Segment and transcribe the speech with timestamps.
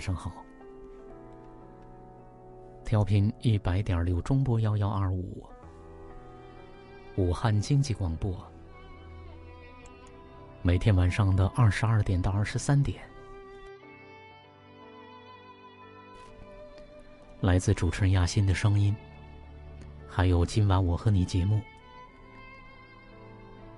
[0.00, 0.32] 晚上好。
[2.86, 5.46] 调频一百点六中波幺幺二五，
[7.16, 8.34] 武汉经济广播。
[10.62, 12.98] 每天晚上的二十二点到二十三点，
[17.42, 18.96] 来自主持人亚欣的声音，
[20.08, 21.60] 还有今晚我和你节目，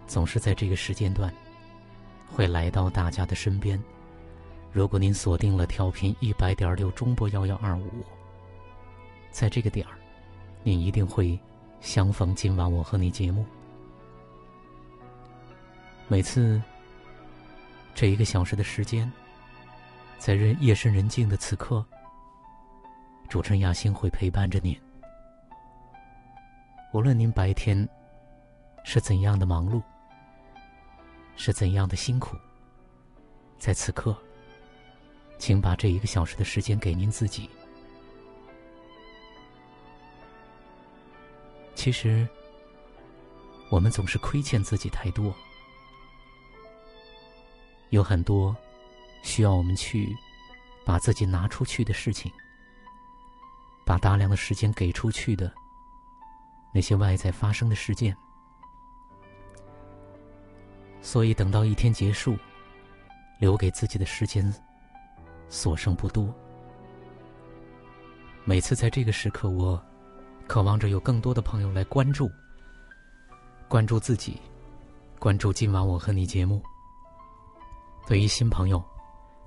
[0.06, 1.34] 总是在这个时间段
[2.28, 3.76] 会来到大家的身边。
[4.72, 8.02] 如果您锁定了调频一百点六中波幺幺二五，
[9.30, 9.98] 在这个点儿，
[10.62, 11.38] 您一定会
[11.82, 13.44] 相逢今晚我和你节目。
[16.08, 16.60] 每次
[17.94, 19.10] 这一个小时的时间，
[20.16, 21.84] 在人夜深人静的此刻，
[23.28, 24.74] 主持人亚欣会陪伴着您。
[26.94, 27.86] 无论您白天
[28.84, 29.82] 是怎样的忙碌，
[31.36, 32.38] 是怎样的辛苦，
[33.58, 34.16] 在此刻。
[35.42, 37.50] 请把这一个小时的时间给您自己。
[41.74, 42.24] 其实，
[43.68, 45.34] 我们总是亏欠自己太多，
[47.90, 48.56] 有很多
[49.24, 50.16] 需要我们去
[50.86, 52.30] 把自己拿出去的事情，
[53.84, 55.52] 把大量的时间给出去的
[56.72, 58.16] 那些外在发生的事件。
[61.00, 62.38] 所以，等到一天结束，
[63.40, 64.54] 留给自己的时间。
[65.52, 66.34] 所剩不多。
[68.42, 69.80] 每次在这个时刻，我
[70.48, 72.28] 渴望着有更多的朋友来关注、
[73.68, 74.40] 关注自己、
[75.18, 76.60] 关注今晚我和你节目。
[78.06, 78.82] 对于新朋友，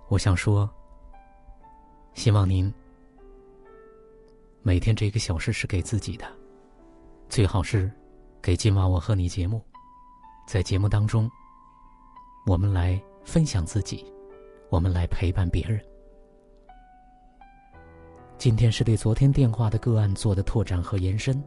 [0.07, 0.69] 我想说，
[2.13, 2.71] 希望您
[4.61, 6.25] 每天这个小时是给自己的，
[7.27, 7.91] 最好是
[8.43, 9.59] 给今晚我和你节目。
[10.47, 11.27] 在节目当中，
[12.45, 14.05] 我们来分享自己，
[14.69, 15.83] 我们来陪伴别人。
[18.37, 21.41] 今天是对昨天电话的个案做的拓展和延伸。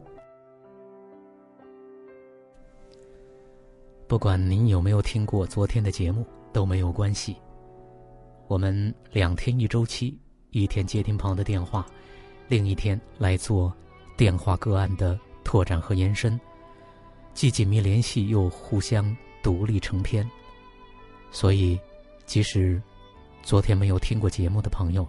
[4.07, 7.37] 不管您有没有听过昨天的节目都没有关系。
[8.47, 10.19] 我们两天一周期，
[10.51, 11.87] 一天接听朋友的电话，
[12.49, 13.71] 另一天来做
[14.17, 16.41] 电话个案的拓展和延伸，
[17.35, 20.29] 既紧密联系又互相独立成篇。
[21.31, 21.79] 所以，
[22.25, 22.83] 即使
[23.43, 25.07] 昨天没有听过节目的朋友，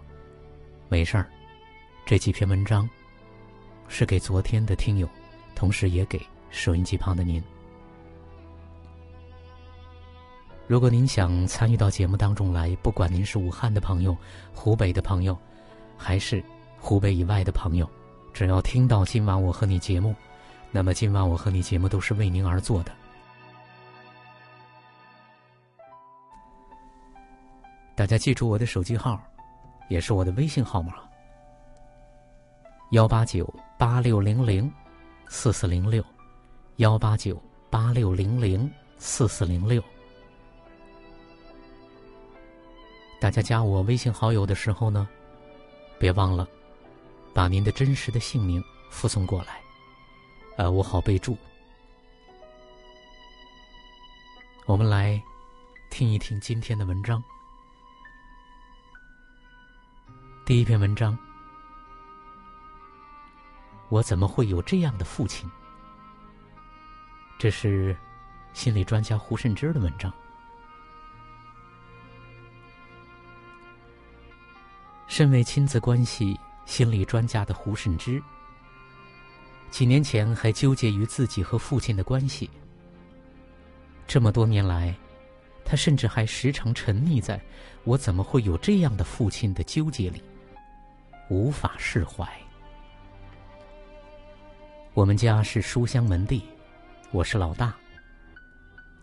[0.90, 1.26] 没事儿。
[2.10, 2.90] 这几篇文章
[3.86, 5.08] 是给昨天的听友，
[5.54, 7.40] 同时也给收音机旁的您。
[10.66, 14.16] 如果您想参与到节目当中来，不管您是武汉的朋友、
[14.52, 15.38] 湖北的朋友，
[15.96, 16.42] 还是
[16.80, 17.88] 湖北以外的朋友，
[18.34, 20.12] 只要听到今晚我和你节目，
[20.72, 22.90] 那么今晚我和你节目都是为您而做的。
[27.94, 29.16] 大家记住我的手机号，
[29.88, 30.94] 也是我的微信号码。
[32.90, 34.68] 幺八九八六零零
[35.28, 36.04] 四四零六，
[36.78, 37.40] 幺八九
[37.70, 38.68] 八六零零
[38.98, 39.80] 四四零六。
[43.20, 45.08] 大家加我微信好友的时候呢，
[46.00, 46.48] 别忘了
[47.32, 48.60] 把您的真实的姓名
[48.90, 49.60] 附送过来，
[50.56, 51.38] 呃，我好备注。
[54.66, 55.22] 我们来
[55.90, 57.22] 听一听今天的文章，
[60.44, 61.16] 第一篇文章。
[63.90, 65.50] 我怎么会有这样的父亲？
[67.38, 67.96] 这是
[68.52, 70.12] 心理专家胡慎之的文章。
[75.08, 78.22] 身为亲子关系心理专家的胡慎之，
[79.70, 82.48] 几年前还纠结于自己和父亲的关系。
[84.06, 84.94] 这么多年来，
[85.64, 87.40] 他甚至还时常沉溺在
[87.82, 90.22] “我怎么会有这样的父亲”的纠结里，
[91.28, 92.28] 无法释怀。
[94.92, 96.42] 我们家是书香门第，
[97.12, 97.72] 我是老大，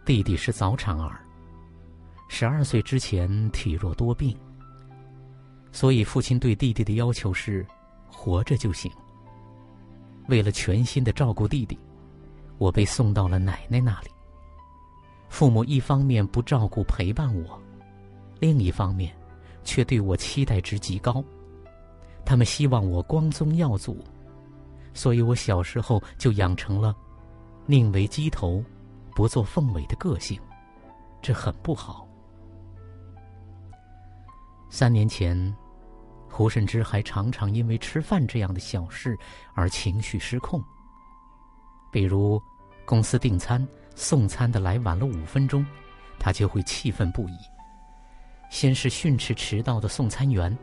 [0.03, 1.21] 弟弟是早产儿，
[2.27, 4.37] 十二岁之前体弱多病，
[5.71, 7.65] 所以父亲对弟弟的要求是
[8.11, 8.91] 活着就行。
[10.27, 11.79] 为了全心的照顾弟弟，
[12.57, 14.09] 我被送到了奶奶那里。
[15.29, 17.57] 父母一方面不照顾陪伴我，
[18.41, 19.15] 另一方面
[19.63, 21.23] 却对我期待值极高，
[22.25, 24.03] 他们希望我光宗耀祖。
[24.97, 26.93] 所以我小时候就养成了
[27.67, 28.63] 宁为鸡头，
[29.15, 30.41] 不做凤尾的个性，
[31.21, 32.07] 这很不好。
[34.71, 35.55] 三年前，
[36.27, 39.15] 胡慎之还常常因为吃饭这样的小事
[39.53, 40.59] 而情绪失控。
[41.91, 42.41] 比如，
[42.83, 45.63] 公司订餐送餐的来晚了五分钟，
[46.17, 47.37] 他就会气愤不已。
[48.49, 50.57] 先是训斥迟到的送餐员。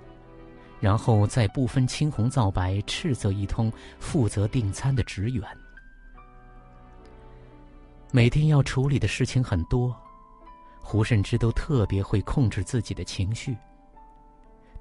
[0.85, 5.43] 然后再不分青红皂白斥责一通负责订餐的职员。
[8.13, 9.97] 每天要处理的事情很多，
[10.83, 13.57] 胡慎之都特别会控制自己的情绪。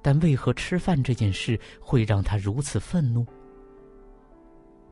[0.02, 3.24] 但为何吃饭这件事会让他如此愤怒？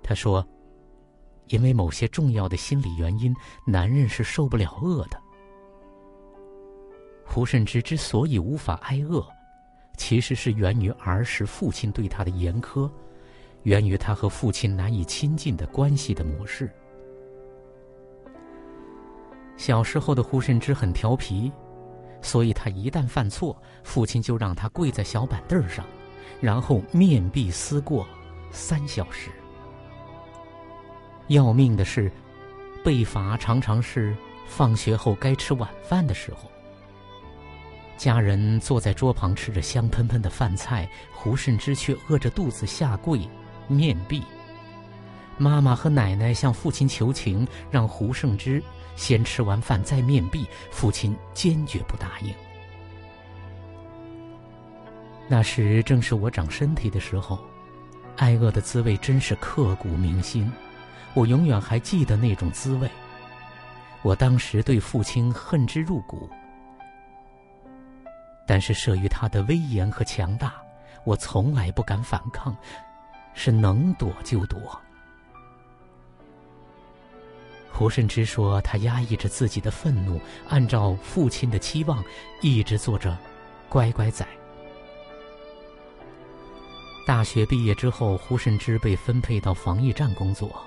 [0.02, 0.42] 他说
[1.48, 3.36] ：“因为某些重要的心理原因，
[3.66, 5.20] 男人是受不了饿的。”
[7.22, 9.22] 胡慎之之所以无法挨饿。
[9.96, 12.90] 其实是源于儿时父亲对他的严苛，
[13.62, 16.70] 源于他和父亲难以亲近的关系的模式。
[19.56, 21.52] 小时候的胡慎之很调皮，
[22.20, 25.84] 所以他一旦犯错，父亲就让他跪在小板凳上，
[26.40, 28.06] 然后面壁思过
[28.50, 29.30] 三小时。
[31.28, 32.10] 要命的是，
[32.84, 34.16] 被罚常常是
[34.46, 36.51] 放学后该吃晚饭的时候。
[37.96, 43.20] 家人坐在桌旁吃着香喷喷的饭菜，胡慎之却饿着肚子下跪
[43.68, 44.22] 面壁。
[45.38, 48.62] 妈妈和奶奶向父亲求情，让胡慎之
[48.96, 52.34] 先吃完饭再面壁，父亲坚决不答应。
[55.28, 57.38] 那时正是我长身体的时候，
[58.16, 60.50] 挨饿的滋味真是刻骨铭心，
[61.14, 62.90] 我永远还记得那种滋味。
[64.02, 66.28] 我当时对父亲恨之入骨。
[68.46, 70.54] 但是慑于他的威严和强大，
[71.04, 72.56] 我从来不敢反抗，
[73.34, 74.80] 是能躲就躲。
[77.70, 82.04] 胡慎之说，他压抑着自己的愤怒，按照父亲的期望，
[82.40, 83.16] 一直做着
[83.68, 84.26] 乖乖仔。
[87.06, 90.62] 大学毕业之后，胡慎之被分配到防疫站工作。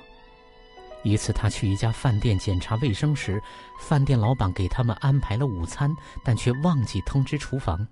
[1.05, 3.39] 一次，他去一家饭店检查卫生时，
[3.79, 7.87] 饭店老板给他们安排了午餐，但却忘记通知厨房。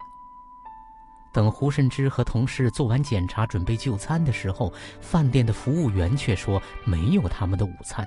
[1.32, 8.04] 等胡慎之和同事做完检查，准备就餐的时候，饭店的服务员却说没有他们的午餐。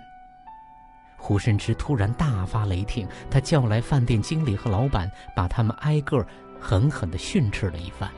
[1.16, 6.26] 胡慎之突然大发雷霆，他叫来饭店经理和老板，把他们挨个
[6.60, 8.10] 狠狠地训斥了一番。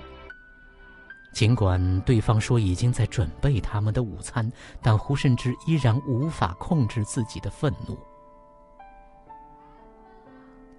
[1.38, 4.50] 尽管对方说已经在准备他们的午餐，
[4.82, 7.96] 但胡慎之依然无法控制自己的愤怒。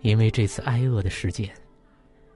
[0.01, 1.56] 因为这次挨饿的事件，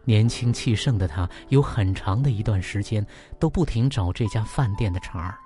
[0.06, 3.06] 年轻气盛的他有很长的一段时间
[3.42, 5.38] 都不停找这家饭店的茬儿。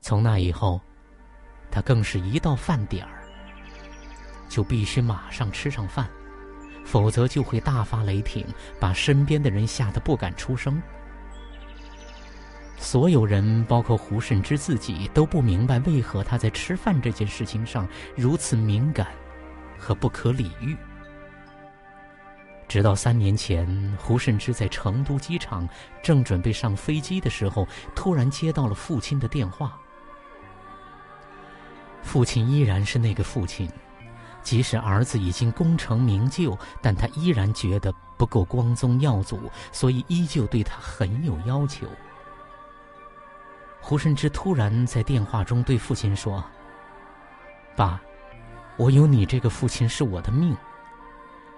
[0.00, 0.80] 从那以后，
[1.70, 3.22] 他更是一到饭点儿
[4.48, 6.10] 就必须马上吃上饭。
[6.84, 8.46] 否则就会大发雷霆，
[8.78, 10.80] 把身边的人吓得不敢出声。
[12.76, 17.86] 所有人，包括胡慎之自己，都不明白为何他在吃饭这件事情上
[18.16, 19.06] 如此敏感
[19.78, 20.76] 和不可理喻。
[22.66, 23.66] 直到三年前，
[23.98, 25.68] 胡慎之在成都机场
[26.02, 29.78] 正准备上飞机的时候，突然接到了父亲的电话。
[32.02, 33.70] 父亲依然是那个父亲。
[34.42, 41.86] 即使儿子已经功成名就，但他依然觉得不够光宗耀祖，所以依旧对他很有要求。
[43.80, 46.44] 胡慎之突然在电话中对父亲说
[47.74, 48.00] ：“爸，
[48.76, 50.56] 我有你这个父亲是我的命，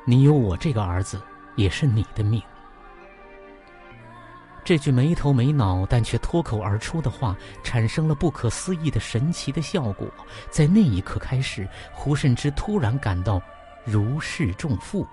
[0.07, 1.21] 你有我这个儿子
[1.57, 2.43] 也是你的命。”
[4.65, 10.09] 这句没头没脑但却脱口而出的话，产生了不可思议的神奇的效果。
[10.51, 13.41] 在那一刻开始，胡慎之突然感到
[13.85, 15.07] 如释重负，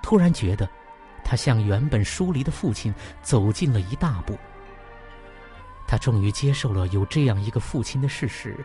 [0.00, 0.68] 突然觉得
[1.24, 4.38] 他向原本疏离的父亲走近了一大步。
[5.88, 8.56] 他终于接受了有这样一个父亲的事实。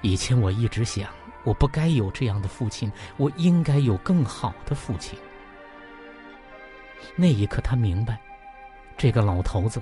[0.00, 1.10] 以前我一直想，
[1.42, 5.18] 我不该有这样的父亲，我应该有更好的父亲。
[7.16, 8.20] 那一刻，他明白。
[8.98, 9.80] 这个老头子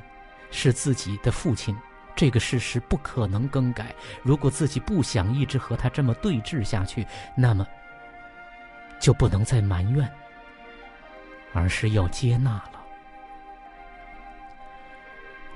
[0.52, 1.76] 是自己的父亲，
[2.14, 3.92] 这个事实不可能更改。
[4.22, 7.04] 如果自己不想一直和他这么对峙下去，
[7.34, 7.66] 那么
[9.00, 10.08] 就不能再埋怨，
[11.52, 12.72] 而是要接纳了。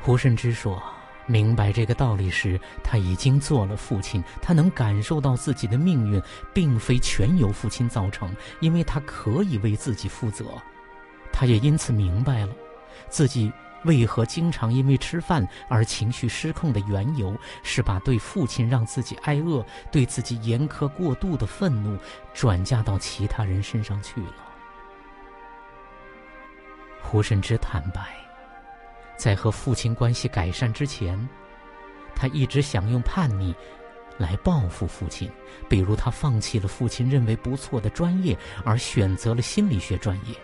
[0.00, 0.82] 胡慎之说。
[1.26, 4.24] 明白这个道理时，他已经做了父亲。
[4.42, 6.20] 他能感受到自己的命运
[6.52, 10.46] 并非全由父亲造成，因为他可以为自己负责。
[11.32, 12.52] 他也因此明白了，
[13.10, 13.52] 自己
[13.84, 21.98] 为何经常因为吃饭而情绪失控的缘由，是把对父亲让自己挨饿、对自己严苛过度的愤怒
[22.32, 24.34] 转嫁到其他人身上去了。
[27.02, 28.16] 胡慎之坦白。
[29.16, 31.28] 在和父亲关系改善之前，
[32.14, 33.54] 他一直想用叛逆
[34.16, 35.30] 来报复父亲。
[35.68, 40.34] 比如，他放弃了父亲认为不错的专业，而选择了心理学专业。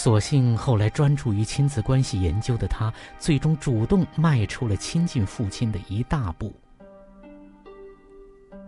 [0.00, 6.54] 所幸后来专注于亲子关系研究的他，最终主动迈出了亲近父亲的一大步。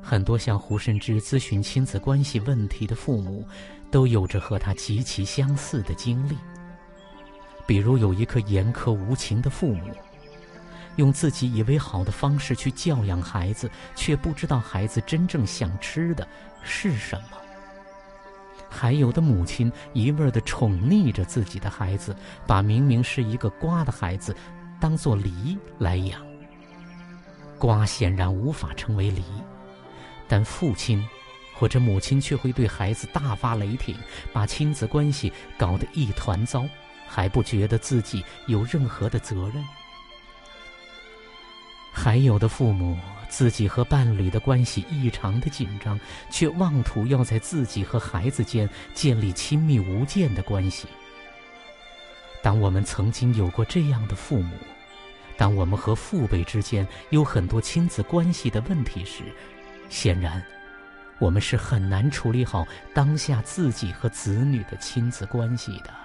[0.03, 3.47] 很多向胡慎之咨询亲子关系问题的父母，
[3.93, 6.37] 都有着和他极其相似的经历。
[7.65, 9.85] 比如有一颗严苛无情的父母，
[10.97, 16.27] 用自己以为好的方式去教养孩子，却不知道孩子真正想吃的
[16.65, 17.39] 是什么；
[18.71, 24.35] 还有的母亲一味的宠溺着自己的孩子，把明明是一个瓜的孩子
[24.81, 26.25] 当做梨来养。
[27.59, 29.23] 瓜显然无法成为梨，
[30.29, 31.05] 但父亲
[31.55, 33.95] 或者母亲却会对孩子大发雷霆，
[34.33, 36.65] 把亲子关系搞得一团糟。
[37.13, 39.65] 还不觉得自己有任何的责任。
[41.93, 45.99] 还有的父母，自己和伴侣的关系异常的紧张，
[46.31, 50.87] 却妄图要在自己和孩子间建立亲密无间的关系。
[52.43, 54.57] 当我们曾经有过这样的父母，
[55.37, 59.25] 当我们和父辈之间有很多亲子关系的问题时，
[59.89, 60.43] 显然，
[61.19, 66.00] 我们是很难处理好当下自己和子女的亲子关系的。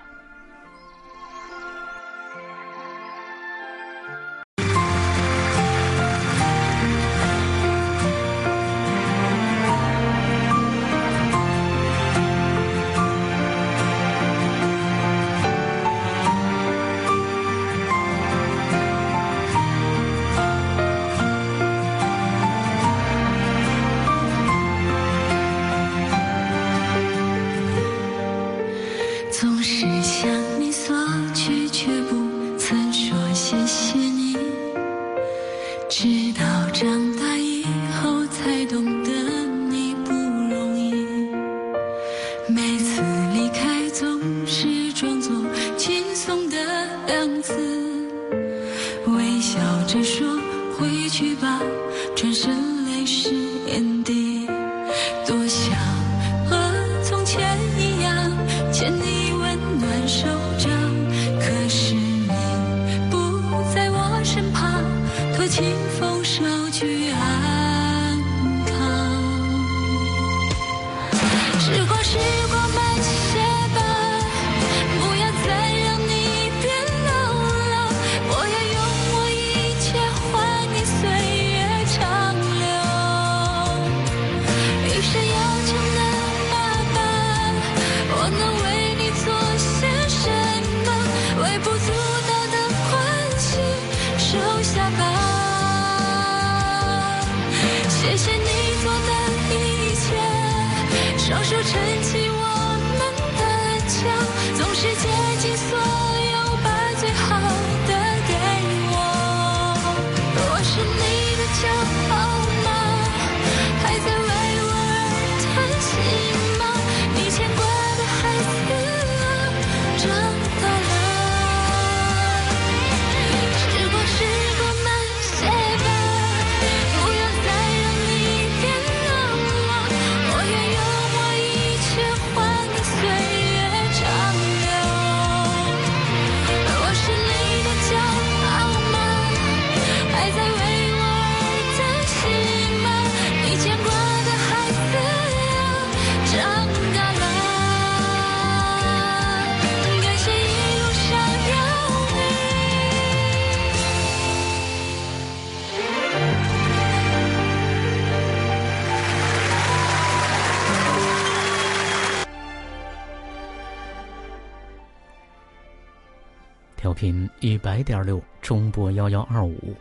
[167.46, 169.76] 一百点六中波幺幺二五，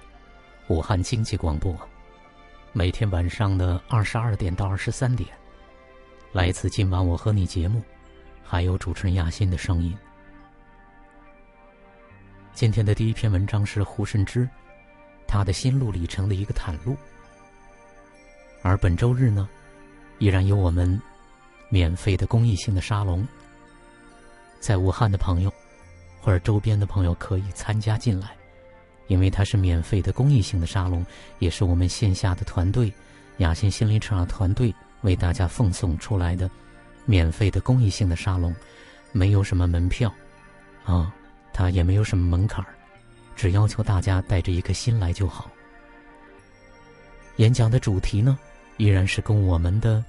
[0.69, 1.75] 武汉经济广播，
[2.75, 5.31] 每天晚上的二十二点到二十三点，
[6.31, 7.83] 来自今晚我和你节目，
[8.45, 9.97] 还有主持人亚欣的声音。
[12.53, 14.47] 今天的第一篇文章是胡慎之，
[15.27, 16.95] 他的心路历程的一个袒露。
[18.61, 19.49] 而本周日呢，
[20.19, 21.01] 依然有我们
[21.71, 23.27] 免费的公益性的沙龙，
[24.61, 25.51] 在武汉的朋友。
[26.25, 28.35] 或者周边的朋友可以参加进来，
[29.09, 31.05] 因为它是免费的公益性的沙龙，
[31.39, 32.91] 也是我们线下的团队
[33.37, 36.51] 雅欣心灵成长团队为大家奉送出来的
[37.05, 38.57] 免费的公益性的沙龙，
[39.13, 40.11] 没有什么门票，
[40.87, 41.15] 啊，
[41.53, 42.65] 它也没有什么门槛
[43.37, 45.51] 只要求大家带着一颗心来就好。
[47.37, 48.39] 演讲的主题呢，
[48.79, 50.03] 依然是跟我们的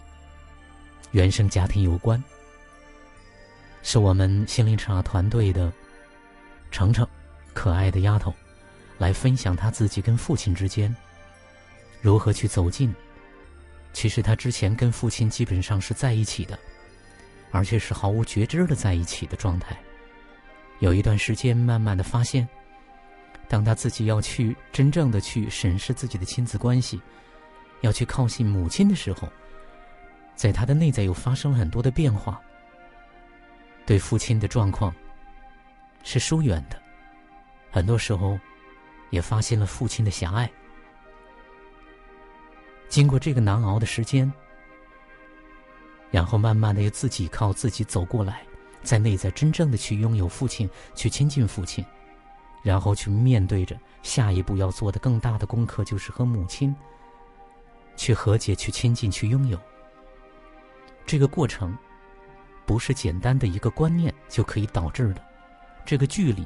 [1.12, 2.24] 原生家庭有关，
[3.84, 5.74] 是我们心灵成长团队的。
[6.75, 7.08] 程程，
[7.53, 8.34] 可爱的丫头，
[8.98, 10.94] 来分享她自己跟父亲之间
[12.01, 12.94] 如何去走近。
[13.94, 16.60] 其实她之前跟父亲基本上是在一起的，
[17.51, 19.74] 而且是毫无觉知的在一起的状态。
[20.79, 22.46] 有一段时间，慢慢的发现，
[23.48, 27.01] 当他自己要去真正的去审视自己的亲子关系，
[27.79, 29.29] 要去靠近母亲的时候，
[30.36, 32.38] 在他的内在又发生了很多的变化。
[33.86, 34.94] 对父亲的状况。
[36.05, 36.79] 是疏远的，
[37.71, 38.39] 很多时候，
[39.09, 40.50] 也发现了父亲的狭隘。
[42.88, 44.31] 经过这个难熬的时间，
[46.12, 48.43] 然后慢慢的又自己靠自己走过来，
[48.83, 51.83] 在内在真正的去拥有父亲，去亲近父亲，
[52.62, 56.74] 然后去面对着下一步要做的更大的功课，就是和母亲
[57.97, 59.59] 去和解、去亲近、去拥有。
[61.03, 61.75] 这个过程，
[62.63, 65.21] 不是简单的一个观念就可以导致的。
[65.86, 66.46] 这个距离，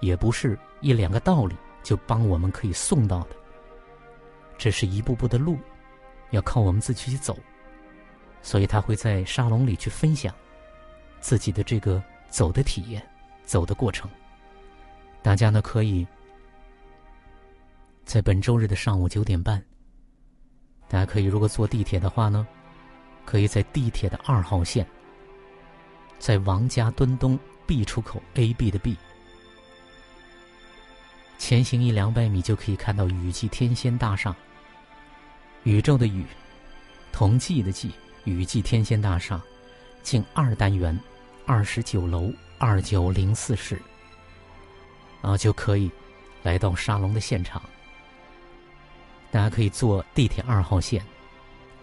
[0.00, 3.30] 也不是一两个道理就帮我们可以送到的。
[4.56, 5.58] 这是一步步的路，
[6.30, 7.36] 要靠我们自己去走。
[8.40, 10.32] 所以他会在沙龙里去分享
[11.20, 13.04] 自己的这个走的体验、
[13.42, 14.08] 走的过程。
[15.22, 16.06] 大家呢可以
[18.04, 19.62] 在本周日的上午九点半，
[20.88, 22.46] 大家可以如果坐地铁的话呢，
[23.24, 24.86] 可以在地铁的二号线，
[26.20, 27.38] 在王家墩东。
[27.68, 28.96] B 出口 A B 的 B，
[31.38, 34.34] 前行一两百米就可以看到雨季天仙大厦。
[35.64, 36.24] 宇宙的宇，
[37.12, 37.90] 同济的济，
[38.24, 39.38] 雨季天仙大厦，
[40.02, 40.98] 近二单元，
[41.44, 43.78] 二十九楼二九零四室，
[45.20, 45.90] 然后就可以
[46.42, 47.60] 来到沙龙的现场。
[49.30, 51.04] 大家可以坐地铁二号线，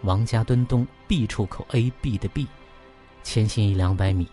[0.02, 2.48] 王家墩东 B 出口 A B 的 B，
[3.22, 4.28] 前行一两百米。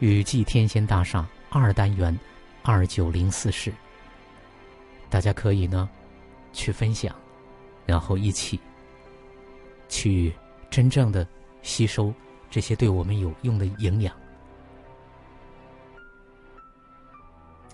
[0.00, 2.16] 雨季天仙大厦二单元
[2.62, 3.72] 二九零四室，
[5.10, 5.88] 大家可以呢
[6.52, 7.14] 去分享，
[7.84, 8.60] 然后一起
[9.88, 10.32] 去
[10.70, 11.26] 真正的
[11.62, 12.14] 吸收
[12.48, 14.14] 这些对我们有用的营养。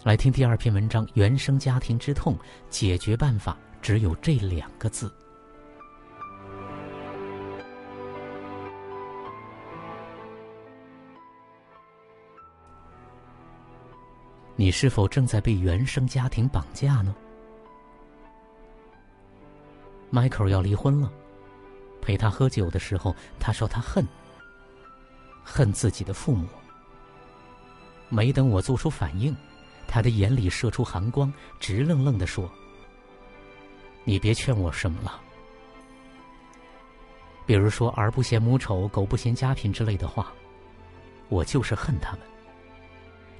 [0.02, 2.38] 来听第二篇文章：原生家庭之痛，
[2.70, 5.12] 解决办法只有这两个字。
[14.56, 17.14] 你是否正在被原生家庭绑架呢
[20.12, 21.12] ？Michael 要离婚了，
[22.00, 24.06] 陪他喝酒的时候，他说他恨，
[25.42, 26.46] 恨自己的父母。
[28.08, 29.36] 没等我做出反应，
[29.88, 32.48] 他的眼里射出寒光，直愣愣的说
[34.04, 35.20] ：“你别劝我什么了，
[37.44, 40.32] 比如说‘儿不嫌母丑，狗不嫌家贫’之类的话，
[41.28, 42.20] 我就是恨他们。”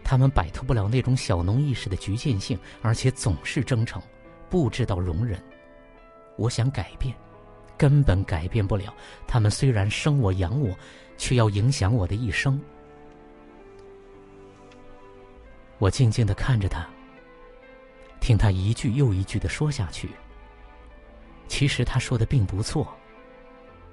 [0.04, 4.02] 他们摆脱不了那种小农意识的局限性，而且总是争吵，
[4.50, 5.42] 不知道容忍。
[6.36, 7.16] 我想改变，
[7.78, 8.94] 根本改变不了。
[9.26, 10.76] 他们虽然生我养我，
[11.16, 12.60] 却要影响我的一生。
[15.78, 16.86] 我静静的看着他，
[18.20, 20.10] 听他一句又一句的说下去。
[21.48, 22.86] 其实他说的并不错。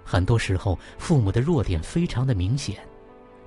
[0.04, 2.86] 很多时候，父母的弱点非常的明显。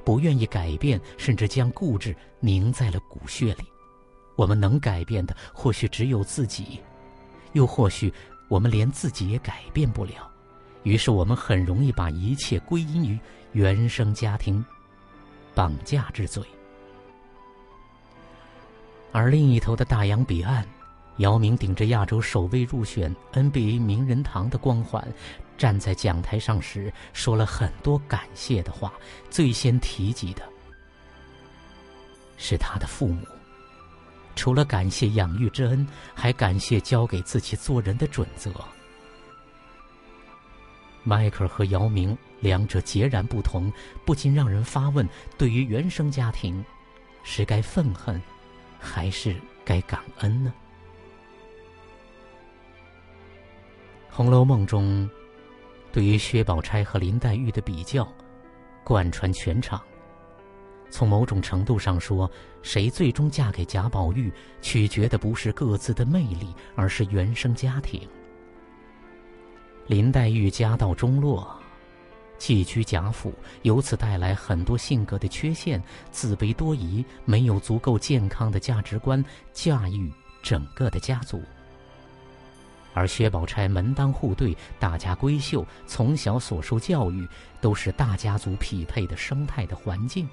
[0.05, 3.65] 不愿意改变，甚至将固执凝在了骨血里。
[4.37, 6.81] 我们能改变的，或许只有自己，
[7.53, 8.13] 又或许
[8.49, 10.31] 我们连自己也改变不了。
[10.83, 13.19] 于是，我们很容易把一切归因于
[13.53, 14.63] 原生家庭
[15.55, 16.45] 绑架之罪。
[19.13, 20.67] 而另一头的大洋彼岸，
[21.19, 25.07] 姚明顶着亚洲首位入选 NBA 名人堂的光环。
[25.57, 28.93] 站在讲台上时，说了很多感谢的话。
[29.31, 30.43] 最先提及的
[32.37, 33.27] 是他的父母。
[34.37, 38.53] 除了感谢养育之恩，还感谢教给自己做人的准则。
[41.05, 43.73] 迈克尔和姚明两者截然不同，
[44.05, 46.65] 不禁让人发问：对于原生家庭，
[47.23, 48.21] 是该愤恨，
[48.81, 50.53] 还是该感恩呢？
[54.17, 55.09] 《红楼梦》中，
[55.95, 58.05] 对于薛宝钗和林黛玉的比较，
[58.83, 59.81] 贯穿全场。
[60.91, 62.29] 从某种程度上说，
[62.63, 68.01] 谁最终嫁给贾宝玉，取决的不是各自的魅力，而是原生家庭。
[69.87, 71.49] 林黛玉家道中落，
[72.39, 75.81] 寄居贾府，由此带来很多性格的缺陷，
[76.11, 81.41] 自卑多疑，没有足够健康的价值观驾驭整个的家族。
[82.95, 87.29] 而薛宝钗门当户对，大家闺秀，从小所受教育
[87.61, 90.27] 都是大家族匹配的生态的环境。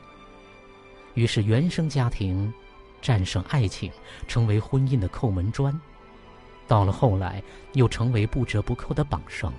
[1.16, 2.54] 于是原生家庭
[3.02, 3.92] 战胜爱情，
[4.28, 5.74] 成为婚姻的扣门砖；
[6.68, 7.44] 到了后来，
[7.74, 9.52] 又成为不折不扣的绑绳。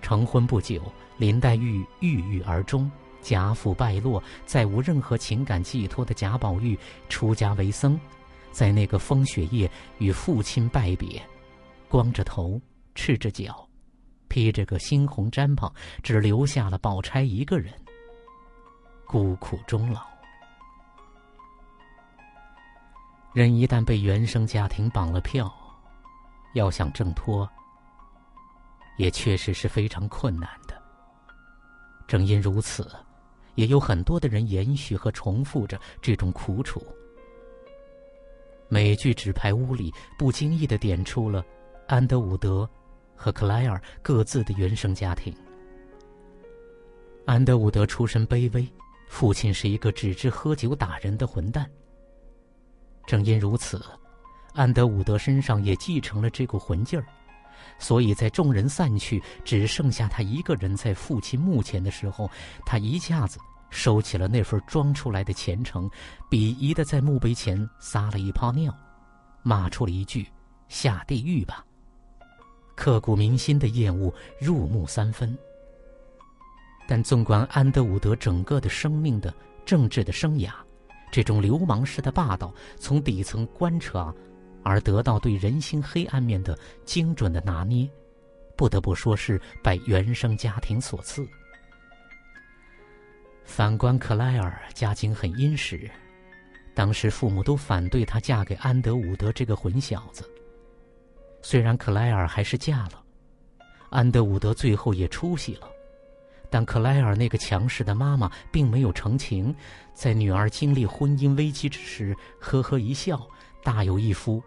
[0.00, 0.82] 成婚不久，
[1.18, 6.76] 林黛玉郁郁而终，贾府败落，再无任何情感寄托的贾宝玉
[7.08, 8.00] 出家为僧，
[8.50, 11.22] 在那个风雪夜与父亲拜别。
[11.92, 12.58] 光着头，
[12.94, 13.68] 赤着脚，
[14.26, 15.70] 披着个猩红毡袍，
[16.02, 17.70] 只留下了宝钗一个人，
[19.04, 20.00] 孤苦终老。
[23.34, 25.54] 人一旦被原生家庭绑了票，
[26.54, 27.46] 要想挣脱，
[28.96, 30.82] 也确实是非常困难的。
[32.06, 32.90] 正因如此，
[33.56, 36.82] 也有很多的人延续和重复着这种苦楚。
[38.70, 41.44] 美剧《纸牌屋》里不经意的点出了。
[41.92, 42.66] 安德伍德
[43.14, 45.30] 和克莱尔各自的原生家庭。
[47.26, 48.66] 安德伍德出身卑微，
[49.10, 51.70] 父亲是一个只知喝酒打人的混蛋。
[53.06, 53.78] 正因如此，
[54.54, 57.04] 安德伍德身上也继承了这股混劲儿，
[57.78, 62.26] 所以在众人散去，只剩下他一个人在父亲墓前的时候，
[62.64, 65.90] 他一下子收起了那份装出来的虔诚，
[66.30, 68.74] 鄙夷的在墓碑前撒了一泡尿，
[69.42, 70.26] 骂出了一句
[70.68, 71.62] ：“下地狱吧。”
[72.74, 75.36] 刻骨铭心的厌恶，入木三分。
[76.88, 79.32] 但纵观安德伍德整个的生命的
[79.64, 80.52] 政治的生涯，
[81.10, 84.12] 这种流氓式的霸道，从底层观察
[84.62, 87.88] 而得到对人心黑暗面的精准的拿捏，
[88.56, 91.26] 不得不说是拜原生家庭所赐。
[93.44, 95.90] 反观克莱尔，家境很殷实，
[96.74, 100.28] 当时父母都反对她嫁给安德伍德这个混小子。
[101.42, 103.02] 虽然克莱尔还是嫁了，
[103.90, 105.68] 安德伍德最后也出息了，
[106.48, 109.54] 但克莱尔那个强势的妈妈并没有成情，
[109.92, 113.20] 在女儿经历婚姻危机之时，呵呵一笑，
[113.62, 114.42] 大有一副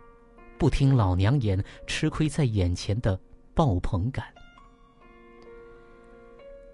[0.57, 3.19] 不听老娘言、吃亏在眼前的
[3.53, 4.25] 爆棚感。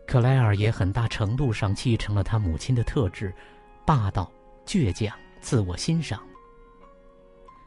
[0.06, 3.34] 克莱尔也很大程度上继承了他母亲的特质：
[3.86, 4.32] 霸道、
[4.66, 6.22] 倔强、自我欣赏。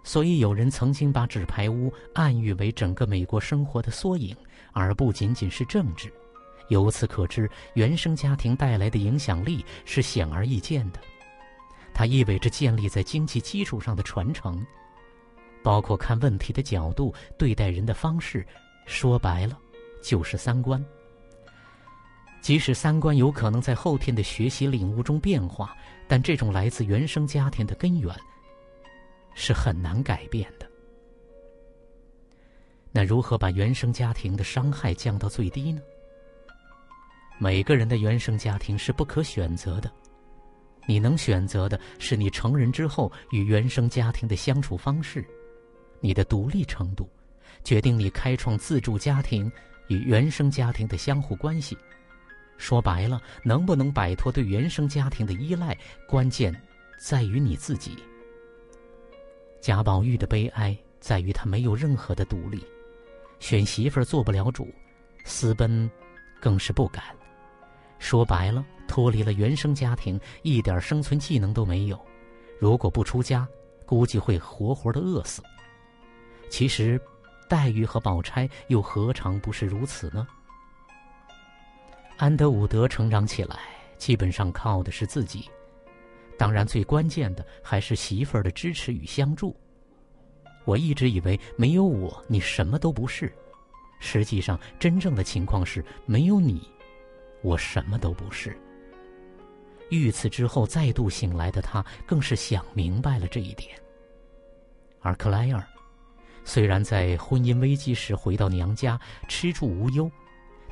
[0.04, 4.36] 所以，有人曾经把纸牌屋暗喻为整个美国生活的缩影，
[4.72, 6.12] 而不仅仅是政治。
[6.68, 11.00] 由此可知，原生家庭带来的影响力是显而易见的。
[11.94, 14.64] 它意味着建立在经济基础上的传承，
[15.62, 18.46] 包括看问题的角度、对待人的方式。
[18.86, 19.58] 说白了，
[20.02, 20.84] 就是三观。
[22.42, 25.74] 即使三观有可能在后天的学习领悟中变化，
[26.06, 28.14] 但这种来自原生家庭的根源。
[29.34, 30.66] 是很难改变的。
[32.92, 35.82] 那如何把原生家庭的伤害降到最低呢？
[37.38, 39.92] 每个人的原生家庭是不可选择的，
[40.86, 45.26] 你能选择的是你成人之后与原生家庭的相处方式，
[46.00, 47.10] 你的独立程度，
[47.64, 49.50] 决定你开创自助家庭
[49.88, 51.76] 与原生家庭的相互关系。
[52.56, 55.76] 说白了，能不能摆脱对原生家庭的依赖，
[56.08, 56.54] 关键
[57.00, 57.98] 在于你自己。
[59.64, 62.62] 贾宝玉的悲哀在于他没有任何的独立，
[63.40, 64.68] 选媳妇儿做不了主，
[65.24, 65.90] 私奔
[66.38, 67.02] 更是不敢。
[67.98, 71.98] 说白了，脱离了原生家庭，一点生存技能都没有。
[72.60, 73.48] 如果不出家，
[73.86, 75.42] 估计会活活的饿死。
[76.50, 77.00] 其实，
[77.48, 80.28] 黛玉和宝钗又何尝不是如此呢？
[82.18, 83.60] 安德伍德成长起来，
[83.96, 85.48] 基本上靠的是自己。
[86.36, 89.56] 当然，最关键的还是媳妇儿的支持与相助。
[90.64, 93.32] 我一直以为没有我，你什么都不是。
[94.00, 96.68] 实际上，真正的情况是没有你，
[97.42, 98.58] 我什么都不是。
[99.90, 103.78] 遇刺之后再度醒来的他，更是想明白了这一点。
[105.00, 105.62] 而克莱尔，
[106.44, 110.10] 虽然在婚姻危机时回到娘家吃住无忧，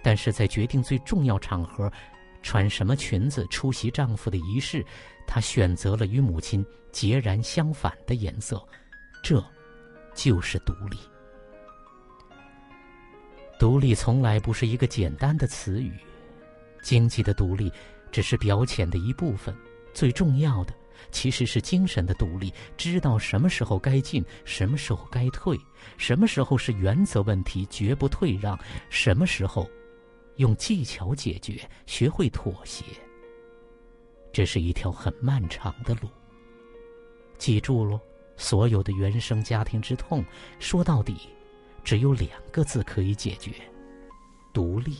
[0.02, 1.90] 但是在决定最重要场合，
[2.42, 4.84] 穿什么裙子出席丈夫的仪式，
[5.26, 8.62] 他选择了与母亲截然相反的颜色，
[9.22, 9.42] 这，
[10.14, 10.96] 就是独立。
[13.58, 15.92] 独立从来不是一个简单的词语，
[16.82, 17.72] 经济的独立
[18.10, 19.54] 只是表浅的一部分，
[19.94, 20.74] 最重要的。
[21.10, 25.58] 其实是精神的独立，知道什么时候该进，什么时候该退，
[25.96, 28.56] 什么时候是原则问题绝不退让，
[28.88, 29.68] 什么时候
[30.36, 32.84] 用技巧解决，学会妥协。
[34.32, 36.08] 这是一条很漫长的路。
[37.38, 38.00] 记住喽，
[38.36, 40.24] 所有的原生家庭之痛，
[40.58, 41.16] 说到底，
[41.84, 43.52] 只有两个字可以解决：
[44.52, 44.96] 独立。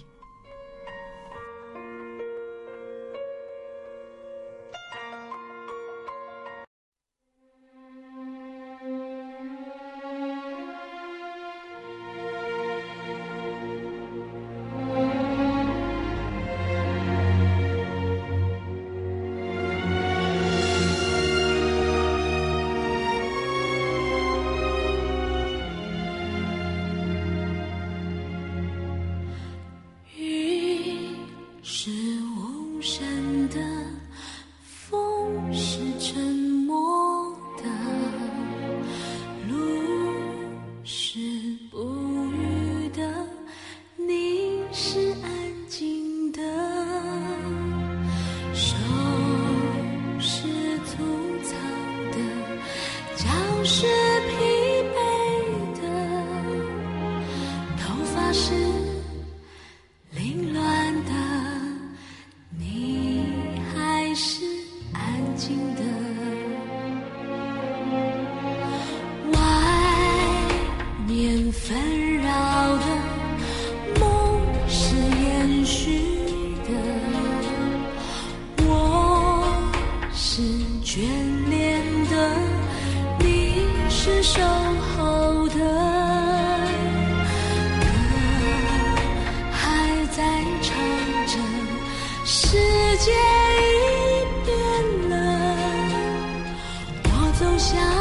[97.63, 97.92] 想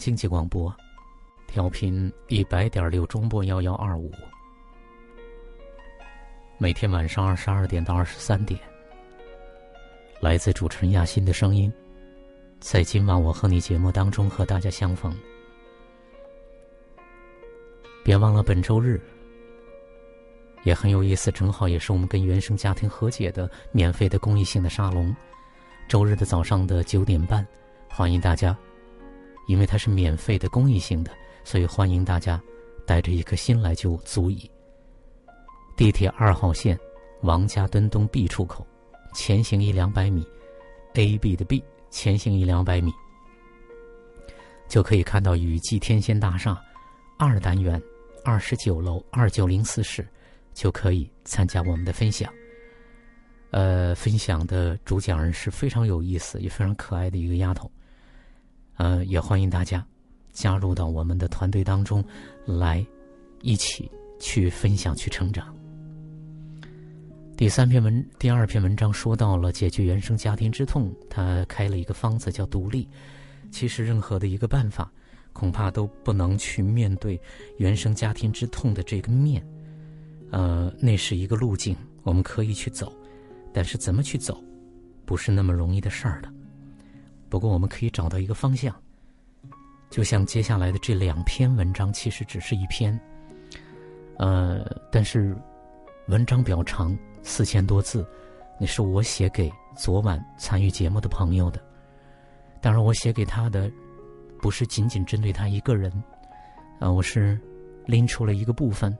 [0.00, 0.74] 经济广播，
[1.46, 4.10] 调频一百点六中波幺幺二五，
[6.56, 8.58] 每天晚上二十二点到二十三点，
[10.18, 11.70] 来自主持人亚欣的声音，
[12.60, 15.14] 在今晚我和你节目当中和大家相逢。
[18.02, 18.98] 别忘了本周日
[20.62, 25.14] 也很有意思，正好也是我们跟原生家庭和解的免费的公益性的沙龙，
[25.88, 27.46] 周日的早上的九点半，
[27.90, 28.56] 欢迎大家。
[29.46, 31.10] 因为它是免费的、公益性的，
[31.44, 32.40] 所以欢迎大家
[32.86, 34.50] 带着一颗心来就足矣。
[35.76, 36.78] 地铁二号线
[37.22, 38.66] 王家墩东 B 出口，
[39.14, 40.26] 前行一两百米
[40.94, 42.92] ，A B 的 B，前行一两百米，
[44.68, 46.60] 就可以看到雨季天仙大厦
[47.18, 47.80] 二单元
[48.24, 50.06] 二十九楼二九零四室，
[50.52, 52.32] 就可以参加我们的分享。
[53.50, 57.70] 呃，分享的主讲人是非常有意思也非常可爱的一个丫头。
[58.80, 59.86] 呃，也欢迎大家
[60.32, 62.02] 加入到我们的团队当中
[62.46, 62.82] 来，
[63.42, 65.54] 一起去分享、去成长。
[67.36, 72.88] 第三篇文，第二篇文章说到了解决原生家庭之痛，他开了一个方子叫独立。
[73.50, 74.90] 其实任何的一个办法，
[75.34, 77.20] 恐怕都不能去面对
[77.58, 79.46] 原生家庭之痛的这个面。
[80.30, 82.90] 呃，那是一个路径，我们可以去走。
[83.52, 84.42] 但是怎么去走，
[85.04, 86.32] 不是那么容易的事儿的。
[87.30, 88.74] 不过我们可以找到一个方向。
[89.88, 92.98] 就像接下来的这两篇文章，其实只是一篇，
[94.18, 95.36] 呃，但是
[96.08, 98.06] 文章比较长，四千多字，
[98.60, 101.60] 那是我写给昨晚参与节目的朋友的。
[102.60, 103.70] 当然，我写给他的
[104.40, 105.90] 不是仅仅针对他一个人，
[106.78, 107.40] 啊，我是
[107.86, 108.96] 拎出了一个部分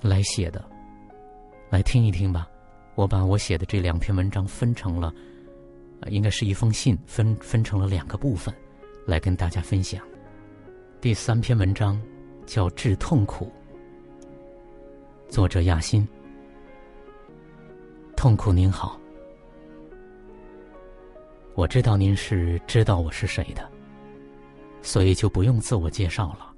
[0.00, 0.64] 来写的，
[1.68, 2.48] 来听一听吧。
[2.94, 5.12] 我把我写的这两篇文章分成了，
[6.08, 8.54] 应该是一封信，分分成了两个部分，
[9.06, 10.02] 来跟大家分享。
[11.00, 12.00] 第三篇文章
[12.46, 13.50] 叫《治痛苦》，
[15.32, 16.06] 作者亚欣。
[18.16, 18.98] 痛苦您好，
[21.54, 23.70] 我知道您是知道我是谁的，
[24.80, 26.52] 所以就不用自我介绍了。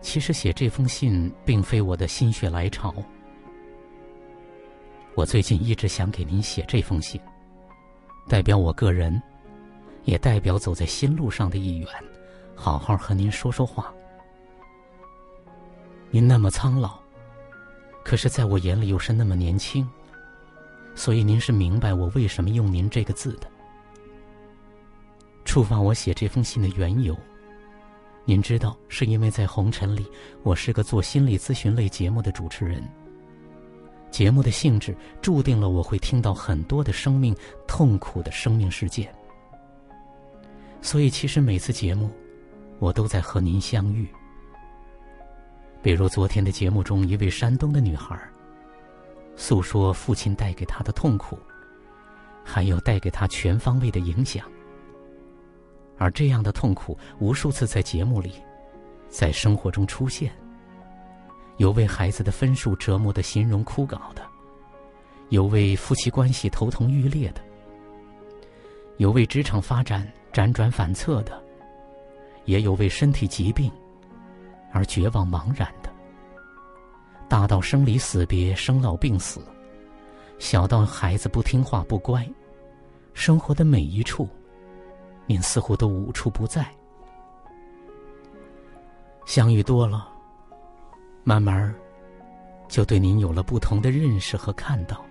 [0.00, 2.94] 其实写这封信并非我的心血来潮。
[5.14, 7.20] 我最近一直想给您写这封信，
[8.26, 9.20] 代表我个人，
[10.04, 11.88] 也代表走在新路上的一员，
[12.54, 13.92] 好好和您说说话。
[16.10, 16.98] 您那么苍老，
[18.02, 19.88] 可是在我眼里又是那么年轻，
[20.94, 23.46] 所以您是明白我为什么用您这个字的。
[25.44, 27.16] 触发我写这封信的缘由，
[28.24, 30.06] 您知道，是因为在红尘里，
[30.42, 32.82] 我是个做心理咨询类节目的主持人。
[34.14, 37.34] 节目的性质注定了我会听到很多的生命
[37.66, 39.12] 痛苦的生命事件，
[40.80, 42.08] 所以其实每次节目，
[42.78, 44.06] 我都在和您相遇。
[45.82, 48.16] 比如昨天的节目中，一位山东的女孩
[49.34, 51.36] 诉说父亲带给她的痛苦，
[52.44, 54.46] 还有带给她全方位的影响，
[55.98, 58.34] 而这样的痛苦无数次在节目里，
[59.08, 60.30] 在生活中出现。
[61.56, 64.22] 有为孩子的分数折磨的形容枯槁的，
[65.28, 67.40] 有为夫妻关系头疼欲裂的，
[68.96, 71.42] 有为职场发展辗转反侧的，
[72.44, 73.70] 也有为身体疾病
[74.72, 75.92] 而绝望茫然的。
[77.28, 79.40] 大到生离死别、生老病死，
[80.38, 82.28] 小到孩子不听话不乖，
[83.12, 84.28] 生活的每一处，
[85.26, 86.66] 您似乎都无处不在。
[89.24, 90.13] 相遇多了。
[91.24, 91.74] 慢慢
[92.68, 95.04] 就对您有了不同的认识和看到，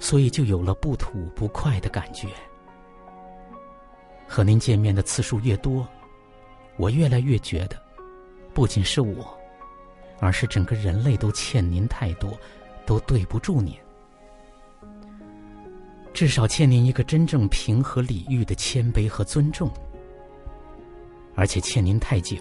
[0.00, 2.28] 所以就有了不吐不快的感觉。
[4.26, 5.86] 和您见面的次数越多，
[6.76, 7.80] 我越来越觉得，
[8.52, 9.32] 不仅是我，
[10.18, 12.36] 而是整个人类都欠您太多，
[12.84, 13.74] 都对不住您。
[16.12, 19.70] 至少欠您一个真正平和礼遇的谦卑和尊重，
[21.36, 22.36] 而且欠您太久。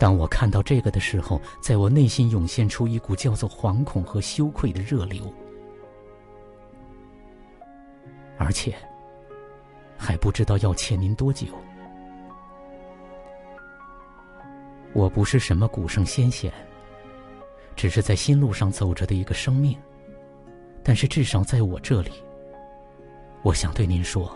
[0.00, 5.30] 当我看到这个的时候，在我内心涌现出一股叫做惶恐和羞愧的热流，
[8.38, 8.74] 而且
[9.98, 11.48] 还不知道要欠您多久。
[14.94, 16.50] 我不是什么古圣先贤，
[17.76, 19.76] 只是在心路上走着的一个生命，
[20.82, 22.10] 但是至少在我这里，
[23.42, 24.34] 我想对您说，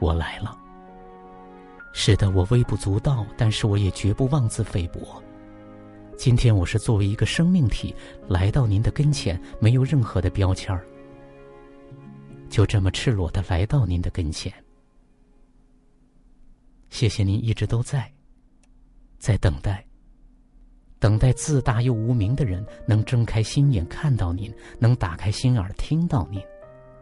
[0.00, 0.56] 我来了。
[1.92, 5.22] 是的，我微不足道，但是我也绝不妄自菲薄。
[6.16, 7.94] 今天我是作为一个生命体
[8.28, 10.84] 来到您的跟前，没有任何的标签儿，
[12.48, 14.52] 就这么赤裸的来到您的跟前。
[16.90, 18.10] 谢谢您一直都在，
[19.18, 19.84] 在等待，
[20.98, 26.40] 等待自大又无名的人能睁开心眼看到您，能打开心耳听到您，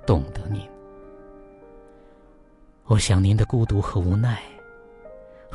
[0.07, 0.61] 懂得您。
[2.85, 4.43] 我想您的孤独和无奈。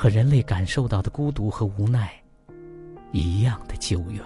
[0.02, 2.12] 和人类感受到的孤独和无奈
[3.12, 4.26] 一样的久远，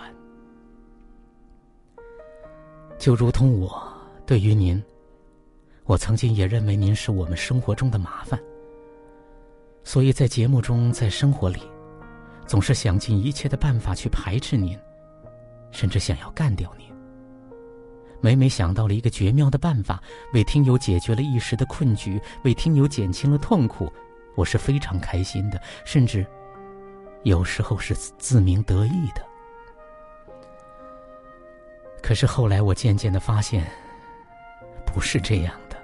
[2.97, 3.85] 就如同我
[4.25, 4.81] 对于您，
[5.83, 8.39] 我曾经也认为您是我们生活中的麻烦，
[9.83, 11.59] 所以在节目中，在生活里，
[12.47, 14.79] 总是想尽一切的办法去排斥您，
[15.71, 16.87] 甚至想要干掉您。
[18.21, 20.01] 每每想到了一个绝妙的办法，
[20.33, 23.91] 为听友解决了一时的困局，为听友减轻了痛苦。
[24.35, 26.25] 我是非常开心的，甚至
[27.23, 29.25] 有时候是自鸣得意的。
[32.01, 33.65] 可是后来我渐渐的发现，
[34.85, 35.75] 不是这样的。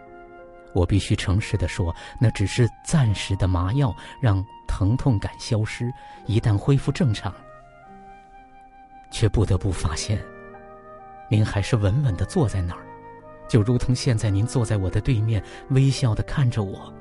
[0.73, 5.91] 我必须诚实的说，那只是暂时的麻药，让疼痛感消失。
[6.27, 7.33] 一旦恢复正常，
[9.09, 10.23] 却不得不发现，
[11.29, 12.85] 您还是稳稳的坐在那儿，
[13.49, 16.93] 就如同现在您坐在我的对面，微笑的看着我，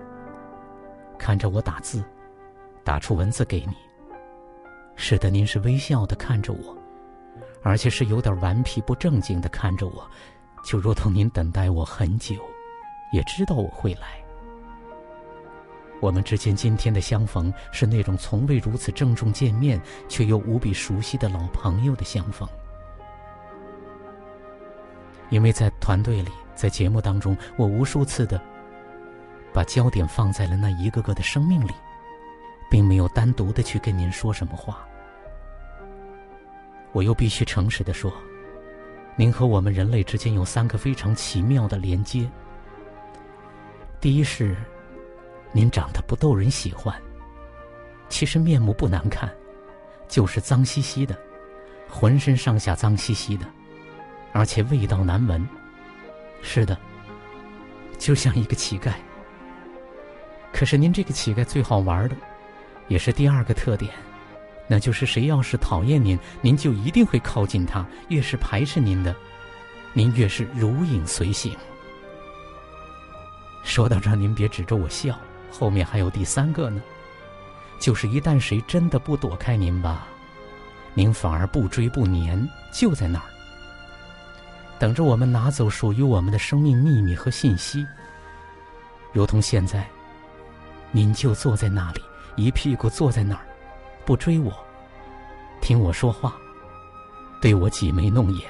[1.20, 2.02] 看着我打字，
[2.82, 3.74] 打出文字给你。
[4.96, 6.74] 是的，您是微笑的看着我，
[7.62, 10.10] 而且是有点顽皮不正经的看着我，
[10.64, 12.36] 就如同您等待我很久。
[13.12, 14.18] 也知道我会来。
[16.00, 22.48] 我们之间今天的相逢，是那种从未如此郑重见面，却又无比熟悉的老朋友的相逢。
[25.28, 28.40] 因为在团队里，在节目当中，我无数次的
[29.52, 31.72] 把焦点放在了那一个个的生命里，
[32.70, 34.86] 并没有单独的去跟您说什么话。
[36.92, 38.12] 我又必须诚实的说，
[39.16, 42.28] 您和我们人类之间有三个非常奇妙的连接。
[44.00, 44.56] 第一是，
[45.52, 46.94] 您长得不逗人喜欢。
[48.08, 49.32] 其实面目不难看，
[50.08, 51.16] 就是脏兮兮的，
[51.88, 53.46] 浑身上下脏兮兮的，
[54.32, 55.46] 而且味道难闻。
[56.42, 56.76] 是的，
[57.98, 58.92] 就像一个乞丐。
[60.52, 62.16] 可是您这个乞丐最好玩的，
[62.88, 63.92] 也是第二个特点，
[64.66, 69.14] 那就是谁要是讨厌您，您就一定会靠近他；越是排斥您的，
[69.92, 71.56] 您越是如影随形。
[73.62, 75.18] 说到这儿，您别指着我笑，
[75.50, 76.82] 后面还有第三个呢，
[77.78, 80.06] 就是一旦谁真的不躲开您吧，
[80.94, 83.24] 您反而不追不粘，就在那儿，
[84.78, 87.86] 等着我们拿走属于我们的生命秘密和信息。
[89.12, 89.86] 如同现在，
[90.92, 92.02] 您就坐在那里，
[92.36, 93.46] 一屁股坐在那儿，
[94.04, 94.52] 不追我，
[95.60, 96.34] 听我说话，
[97.40, 98.48] 对我挤眉弄眼。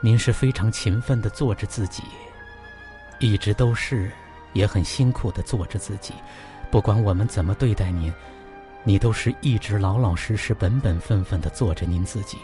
[0.00, 2.02] 您是非常勤奋的做着自己，
[3.18, 4.10] 一直都是，
[4.54, 6.14] 也很辛苦的做着自己。
[6.70, 8.10] 不管我们怎么对待您，
[8.84, 12.38] 你都是一直老老实实、本本分分的做着您自己。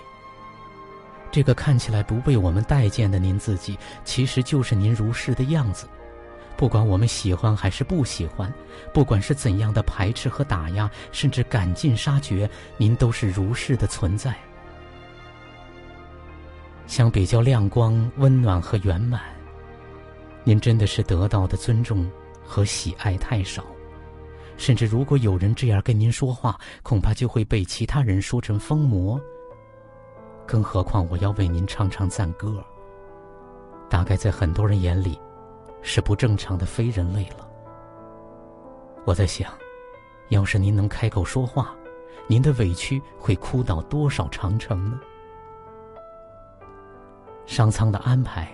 [1.30, 5.88] 这个看起来不被我们待见的您自己，其实就是您如是的样子。
[6.56, 8.52] 不管我们喜欢还是不喜欢，
[8.92, 12.48] 不管是怎样的排斥和打压，甚至赶尽杀绝，
[12.78, 14.34] 您都是如是的存在。
[16.86, 19.20] 相比较亮光、温暖和圆满，
[20.44, 22.10] 您真的是得到的尊重
[22.44, 23.64] 和喜爱太少。
[24.56, 29.20] 甚至如果有人这样跟您说话，恐怕就会被其他人说成疯魔。
[30.46, 32.64] 更何况我要为您唱唱赞歌，
[33.90, 35.18] 大概在很多人眼里，
[35.86, 37.48] 是不正常的非人类了。
[39.04, 39.52] 我在想，
[40.30, 41.72] 要是您能开口说话，
[42.26, 44.98] 您的委屈会哭倒多少长城呢？
[47.46, 48.52] 上苍的安排，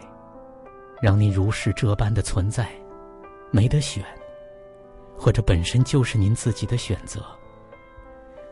[1.01, 2.71] 让您如是这般的存在，
[3.51, 4.05] 没得选，
[5.17, 7.25] 或者本身就是您自己的选择。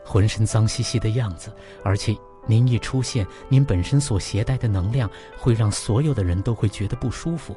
[0.03, 1.53] 浑身脏兮兮的样子，
[1.83, 2.17] 而且
[2.47, 5.07] 您一出现，您本身所携带的能量
[5.37, 7.55] 会让所有的人都会觉得不舒服。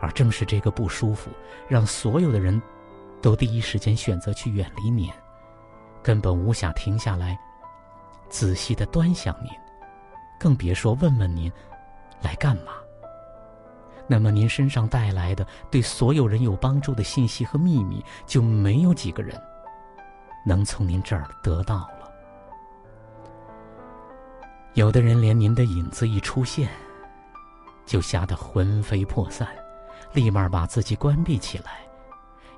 [0.00, 1.30] 而正是这个不舒服，
[1.68, 2.60] 让所有的人
[3.20, 5.10] 都第一时间选择去远离您，
[6.02, 7.38] 根本无暇停下来，
[8.28, 9.50] 仔细的端详您。
[10.38, 11.52] 更别说问问您
[12.22, 12.72] 来干嘛。
[14.06, 19.40] 那么您身上带来的对所有人有帮助的信息和秘密，就没有几个人
[20.44, 22.10] 能从您这儿得到了。
[24.74, 26.68] 有的人连您的影子一出现，
[27.84, 29.46] 就吓得魂飞魄散，
[30.12, 31.78] 立马把自己关闭起来。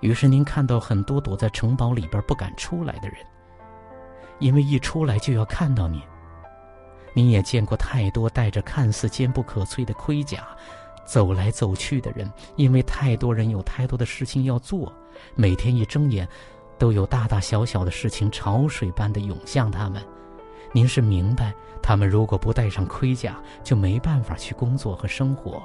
[0.00, 3.18] 于是您看到很多躲在城堡里边不敢出来的人，
[4.38, 6.00] 因为一出来就要看到您。
[7.14, 10.44] 你也见过太多戴着看似坚不可摧的盔甲，
[11.05, 14.92] 走来走去的人，因为太多人有太多的事情要做，
[15.34, 16.26] 每天一睁眼，
[16.78, 20.03] 都有大大小小的事情潮水般的涌向他们。
[20.72, 25.62] 您是明白，他们如果不戴上盔甲，就没办法去工作和生活。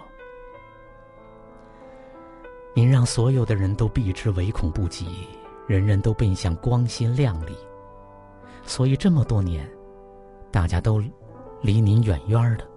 [2.78, 5.28] 您让所有的人都避之唯恐不及，
[5.68, 7.58] 人人都奔向光鲜亮丽，
[8.68, 9.68] 所以这么多年，
[10.52, 11.02] 大家都。
[11.64, 12.70] 离您远远的，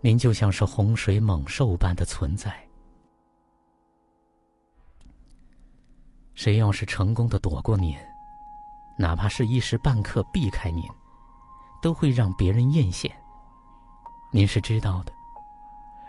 [0.00, 2.58] 您就像是洪水猛兽般的存在。
[6.32, 7.94] 谁要是成功的躲过您，
[8.98, 10.82] 哪怕是一时半刻避开您，
[11.82, 13.10] 都会让别人艳羡。
[14.32, 15.12] 您是知道的，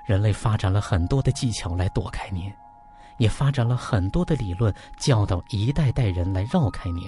[0.10, 2.52] 人类发展了很多的技巧来躲开您，
[3.20, 7.08] 也发展了很多的理论，教导一代代人来绕开您，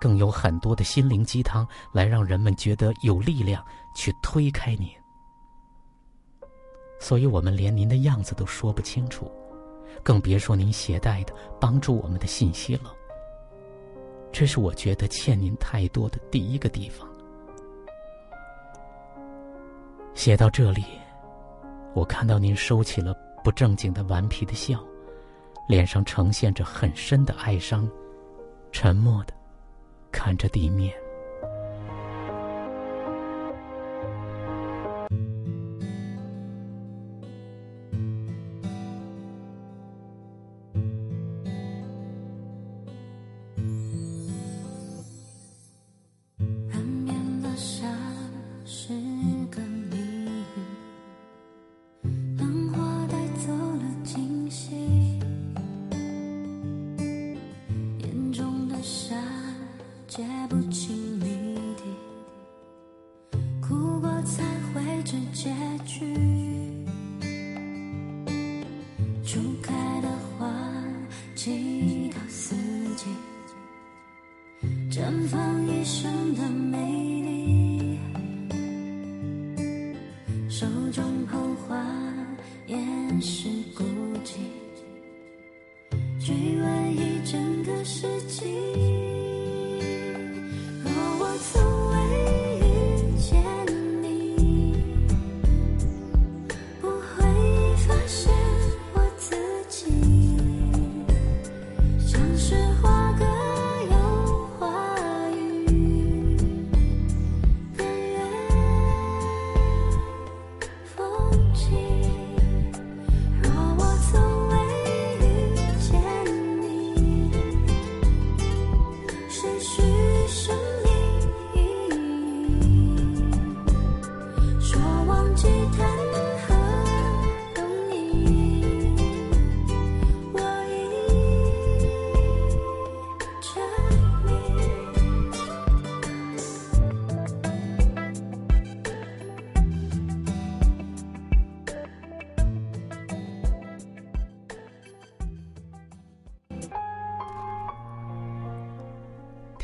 [0.00, 3.62] 更有很多的心灵鸡汤来让人们觉得有力量
[3.94, 4.88] 去推开您。
[6.98, 9.30] 所以我们连您的样子都说不清楚，
[10.02, 12.94] 更别说您携带的帮助我们的信息了。
[14.32, 17.06] 这是我觉得欠您太多的第一个地方。
[20.14, 20.82] 写到这里，
[21.98, 24.78] 我看到您收起了不正经的顽皮的笑，
[25.66, 27.90] 脸上呈现着很深的哀伤，
[28.70, 29.34] 沉默的
[30.12, 30.94] 看着地面。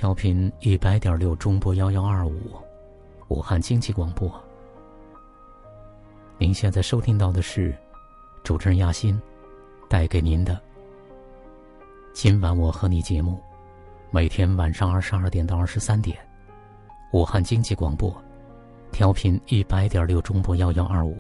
[0.05, 2.53] 调频一百点六中波幺幺二五，
[3.29, 4.31] 武汉经济广播。
[6.37, 7.75] 您现在收听到的是
[8.43, 9.19] 主持人亚欣
[9.89, 10.61] 带给您的
[12.13, 13.41] 今晚我和你节目，
[14.11, 16.19] 每天晚上二十二点到二十三点，
[17.15, 18.15] 武汉经济广播，
[18.93, 21.17] 调频一百点六中波幺幺二五。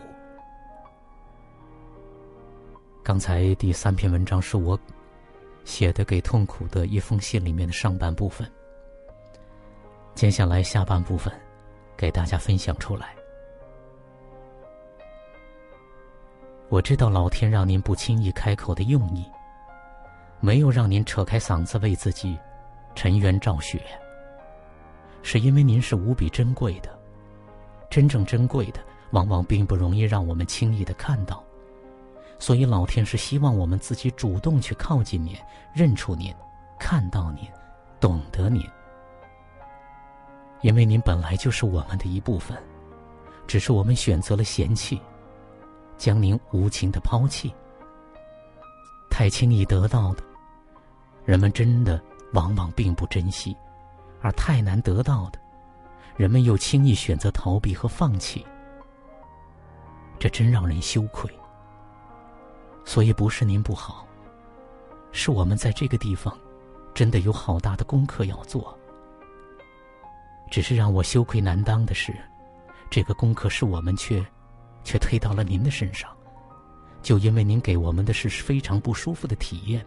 [3.02, 4.78] 刚才第三篇文章是我
[5.64, 8.46] 写的给痛苦的一封信里面的上半部分。
[10.14, 11.32] 接下来下半部分，
[11.96, 13.14] 给大家分享出来。
[16.68, 19.24] 我知道老天让您不轻易开口的用意，
[20.40, 22.38] 没有让您扯开嗓子为自己
[22.94, 23.82] 沉冤昭雪，
[25.22, 26.88] 是因为您是无比珍贵的。
[27.90, 31.42] 真正珍贵的，往往并不容易让我们轻易的看到，
[32.38, 35.36] 所以老天是希望我们自己主动去靠近您，
[35.74, 36.34] 认出您，
[36.78, 37.48] 看到您，
[38.00, 38.64] 懂得您。
[40.64, 42.56] 因为您本来就是我们的一部分，
[43.46, 44.98] 只是我们选择了嫌弃，
[45.98, 47.54] 将您无情的抛弃。
[49.10, 50.22] 太轻易得到的，
[51.26, 52.02] 人们真的
[52.32, 53.54] 往往并不珍惜；
[54.22, 55.38] 而太难得到的，
[56.16, 58.42] 人们又轻易选择逃避和放弃。
[60.18, 61.30] 这真让人羞愧。
[62.86, 64.06] 所以不是您不好，
[65.12, 66.34] 是我们在这个地方，
[66.94, 68.74] 真的有好大的功课要做。
[70.50, 72.14] 只是让我羞愧难当的是，
[72.90, 74.24] 这个功课是我们却，
[74.84, 76.10] 却推到了您的身上，
[77.02, 79.84] 就因为您给我们的是非常不舒服的体验，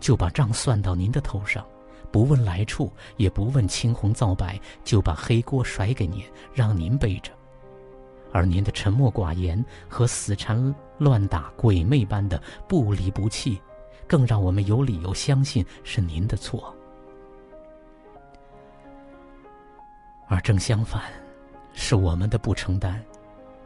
[0.00, 1.64] 就把账算到您的头上，
[2.10, 6.24] 不问来处，也不问青红皂白，就把黑锅甩给您，
[6.54, 7.32] 让您背着，
[8.32, 13.60] 而您的沉默寡言和死缠乱打、鬼魅般的不离不弃，
[14.06, 16.74] 更让我们有理由相信是您的错。
[20.28, 21.02] 而正相反，
[21.72, 23.02] 是我们的不承担，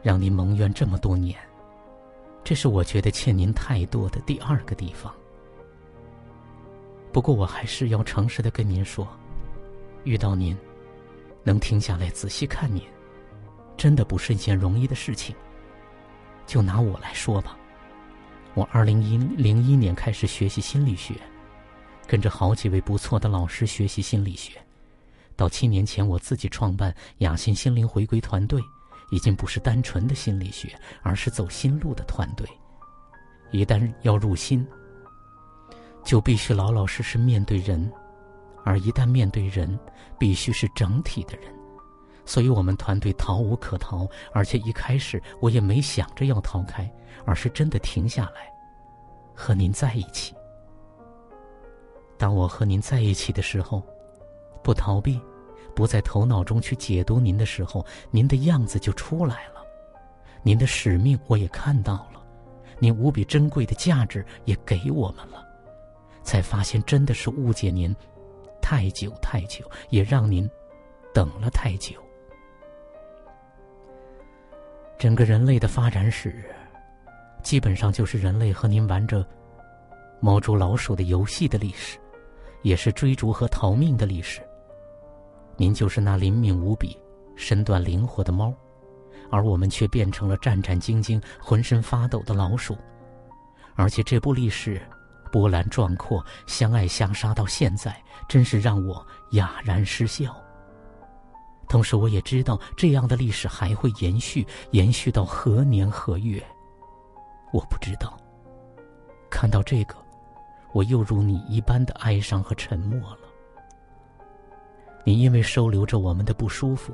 [0.01, 1.37] 让您蒙冤这么多年。
[2.43, 5.13] 这是我觉得欠您太多的第二个地方。
[7.11, 9.07] 不过我还是要诚实的跟您说，
[10.03, 10.57] 遇到您，
[11.43, 12.81] 能停下来仔细看您，
[13.77, 15.35] 真的不是一件容易的事情。
[16.45, 17.57] 就拿我来说吧，
[18.53, 21.15] 我二零一零一年开始学习心理学，
[22.07, 24.62] 跟着好几位不错的老师学习心理学。
[25.35, 28.61] 到七年前，我自己创办雅欣心灵回归团队，
[29.09, 32.47] 已经不是单纯的心理学，而是走心路的团队。
[33.51, 34.65] 一旦要入心，
[36.03, 37.91] 就必须老老实实面对人，
[38.63, 39.79] 而一旦面对人，
[40.19, 41.53] 必须是整体的人。
[42.25, 46.89] 所以我们团队逃无可逃，而且一开始我也没想着要逃开，
[47.25, 48.47] 而是真的停下来，
[49.35, 50.33] 和您在一起。
[52.17, 53.83] 当我和您在一起的时候。
[54.63, 55.19] 不逃避，
[55.75, 59.63] 不在头脑中去解读您的时候，您的样子就出来了，
[60.41, 62.23] 您的使命我也看到了，
[62.79, 65.45] 您无比珍贵的价值也给我们了，
[66.23, 67.93] 才发现真的是误解您
[68.61, 70.49] 太久太久，也让您
[71.13, 71.95] 等了太久。
[74.97, 76.45] 整个人类的发展史，
[77.41, 79.25] 基本上就是人类和您玩着
[80.21, 81.99] 猫捉老鼠的游戏的历史，
[82.61, 84.41] 也是追逐和逃命的历史。
[85.57, 86.97] 您就是那灵敏无比、
[87.35, 88.53] 身段灵活的猫，
[89.29, 92.77] 而我们却变成了战战兢兢、浑身发抖的老鼠。
[93.75, 94.81] 而且这部历史
[95.31, 97.95] 波澜壮阔，相爱相杀到现在，
[98.27, 100.35] 真是让我哑然失笑。
[101.67, 106.43] 同时，我也知道这样的历史还会延续，延续到何年何月，
[107.51, 108.15] 我不知道。
[109.27, 109.95] 看到这个，
[110.71, 113.22] 我又如你一般的哀伤和沉默了。
[115.03, 116.93] 你因为收留着我们的不舒服，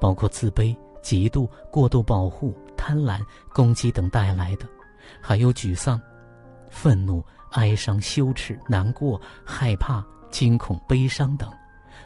[0.00, 3.20] 包括自卑、嫉妒、过度保护、贪婪、
[3.52, 4.66] 攻击等带来的，
[5.20, 6.00] 还有沮丧、
[6.70, 11.50] 愤怒、哀伤、羞耻、难过、害怕、惊恐、悲伤等，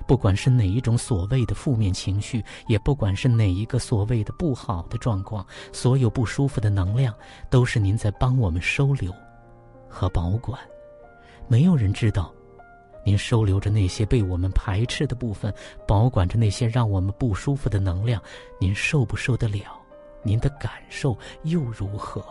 [0.07, 7.15] 不管是哪一种所谓的负面情绪，也不管是哪一个所谓的不好的状况，所有不舒服的能量，
[7.49, 9.15] 都是您在帮我们收留
[9.89, 10.59] 和保管。
[11.47, 12.33] 没有人知道。
[13.05, 15.55] 您收留着那些被我们排斥的部分，
[15.87, 18.21] 保管着那些让我们不舒服的能量，
[18.59, 19.79] 您受不受得了？
[20.23, 22.25] 您的感受又如何？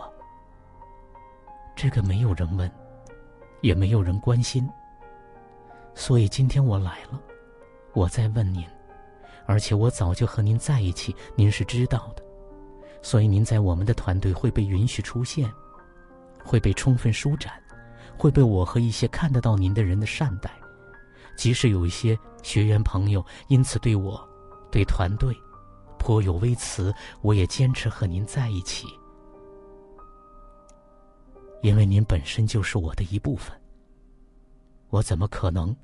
[1.76, 2.70] 这个没有人问，
[3.60, 4.68] 也没有人关心。
[5.94, 7.20] 所以今天我来了，
[7.92, 8.66] 我在问您，
[9.46, 12.22] 而且我早就和您在一起，您是知道的。
[13.00, 15.48] 所以您在我们的团队会被允许出现，
[16.42, 17.52] 会被充分舒展，
[18.18, 20.50] 会被我和一些看得到您的人的善待。
[21.36, 24.26] 即使有一些学员朋友因此对我、
[24.70, 25.36] 对团队
[25.98, 28.86] 颇有微词，我也坚持和您在一起，
[31.62, 33.58] 因为您本身就是我的一部分。
[34.90, 35.74] 我怎么可能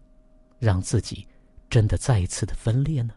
[0.59, 1.27] 让自己
[1.69, 3.15] 真的再一次的分裂呢？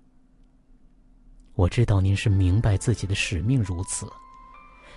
[1.55, 4.07] 我知道您是明白自己的使命如此，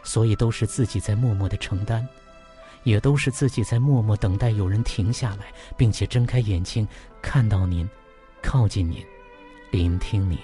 [0.02, 2.08] 所以都是自己在默默的承担。
[2.86, 6.86] 也都是自己在默默等待有人停下来，并且睁开眼睛
[7.20, 7.86] 看到您，
[8.40, 9.04] 靠近您，
[9.72, 10.38] 聆听您。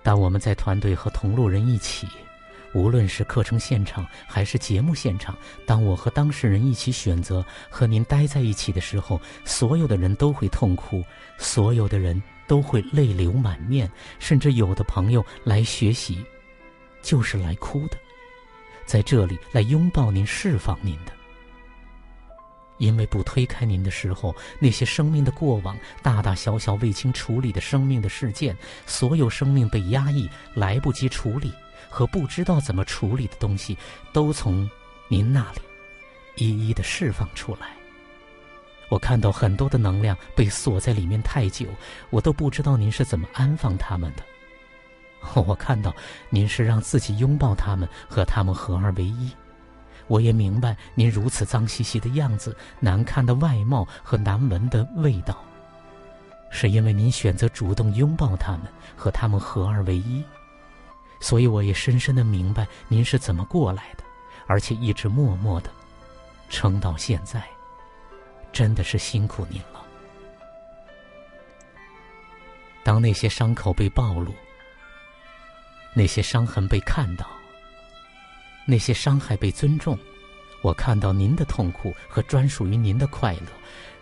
[0.00, 2.06] 当我们在团队和同路人一起，
[2.72, 5.36] 无论是课程现场还是节目现场，
[5.66, 11.02] 当我和当事人一起选择和您待在一起的时候，所有的人都会痛哭，
[11.36, 16.24] 所有的人都会泪流满面，甚至有的朋友来学习，
[17.02, 17.98] 就是来哭的。
[18.90, 21.12] 在这里来拥抱您、释放您的，
[22.78, 31.52] 因为不推开您的时候，那些生命的过往、大大小小未经处理的生命的事件，所有生命被压抑、来不及处理
[31.88, 33.78] 和不知道怎么处理的东西，
[34.12, 34.68] 都从
[35.06, 35.60] 您那里
[36.34, 37.68] 一一的释放出来。
[38.88, 41.64] 我看到很多的能量被锁在里面太久，
[42.10, 44.24] 我都不知道您是怎么安放他们的。
[45.46, 45.94] 我看到
[46.28, 49.30] 您是让自己拥抱他们，和他们合二为一。
[50.06, 55.36] 我也明白您如此脏兮兮的样子、难看的外貌和难闻的味道，
[56.50, 58.62] 是因为您选择主动拥抱他们，
[58.96, 60.24] 和他们合二为一。
[61.20, 64.02] 所以我也深深的明白您是怎么过来的，
[64.46, 65.70] 而且一直默默的
[66.48, 67.44] 撑到现在，
[68.52, 69.84] 真的是辛苦您了。
[72.82, 74.34] 当那些伤口被暴露。
[75.94, 77.26] 那些伤痕被看到，
[78.64, 79.98] 那些伤害被尊重，
[80.62, 83.46] 我看到您的痛苦和专属于您的快乐，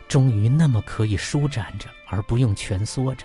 [0.06, 3.24] 终于那么可以舒展着，而不用蜷缩着。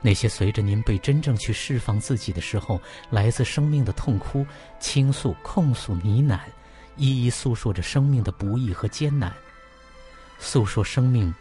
[0.00, 2.80] 那些随着您被真正去释放自己的时候，
[3.10, 4.46] 来自生命的痛哭、
[4.78, 6.38] 倾诉、控诉、呢喃，
[6.96, 9.34] 一一诉说着生命的不易和艰难，
[10.38, 11.34] 诉说生命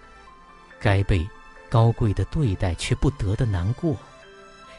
[0.80, 1.28] 该被
[1.70, 3.96] 高贵的对待却不得的难过。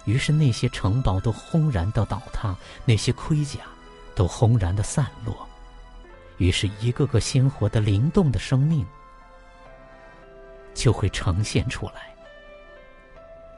[0.06, 3.60] 于是那些城堡都轰然的倒塌，那些盔甲
[4.14, 5.46] 都轰然的散落，
[6.38, 8.86] 于是，一个个鲜活的、灵动的生命
[10.74, 12.14] 就会呈现出来。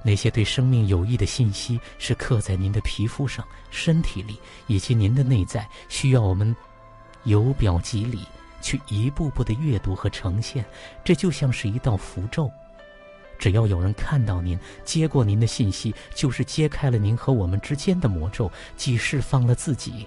[0.03, 6.55] 那些对生命有益的信息，是刻在您的皮肤上、身体里，以及您的内在，需要我们
[7.25, 8.25] 由表及里
[8.63, 10.65] 去一步步的阅读和呈现。
[11.05, 12.51] 这就像是一道符咒，
[13.39, 20.07] 只要有人看到您，接过您的信息，就是揭开了您和我们之间的魔咒，既释放了自己，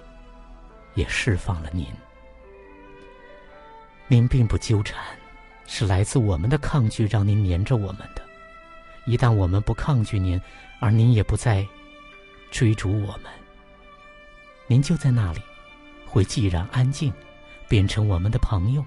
[0.94, 1.86] 也释放了您。
[4.08, 5.02] 您并不纠缠，
[5.66, 8.22] 是来自我们的抗拒让您黏着我们的。
[9.06, 10.40] 一旦我们不抗拒您，
[10.78, 11.66] 而您也不再
[12.50, 13.24] 追逐我们，
[14.66, 15.40] 您就在那里，
[16.06, 17.10] 会寂然安静，
[17.66, 18.84] 变成我们的朋友，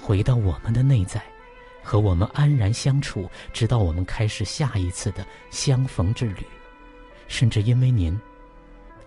[0.00, 1.20] 回到我们的内在，
[1.86, 6.44] 和我们安然相处，直到我们开始下一次的相逢之旅。
[7.28, 8.20] 甚至因为您，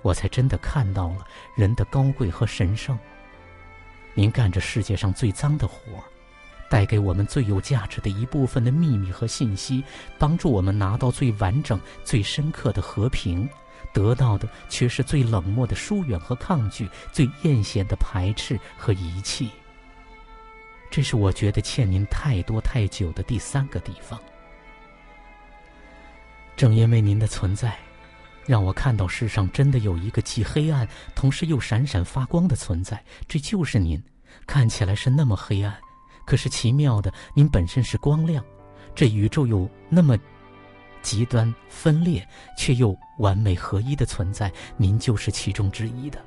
[0.02, 1.28] 我才真的看到了
[1.58, 2.98] 人的高贵和神圣。
[4.14, 6.04] 您干着世界上最脏的活儿。
[6.70, 9.84] 带给我们最有价值的一部分的秘密和信息，
[10.18, 13.50] 帮助我们拿到最完整、最深刻的和平，
[13.92, 19.50] 得到的却是最冷漠的疏远和抗拒，最艳羡的排斥和遗弃。
[20.90, 24.20] 这是我觉得欠您太多太久的第三个地方。
[26.56, 27.78] 正因为您的存在，
[28.46, 34.02] 让我看到世上真的有一个既黑暗，同时又闪闪发光的存在，这就是您。
[34.46, 35.76] 看起来是那么黑暗。
[36.26, 38.44] 可是奇妙的，您本身是光亮，
[38.94, 40.18] 这宇宙有那么
[41.02, 42.28] 极端分裂
[42.58, 46.24] 却又完美合一的存在，您就是其中之一的。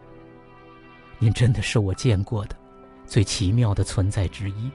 [1.19, 2.57] 您真的是我见过的
[3.07, 4.71] 最奇妙的存在之一。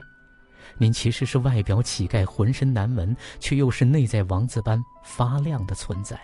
[0.76, 6.18] 您其实是外表乞丐，浑身难闻，却又是内在王子般发亮的存在。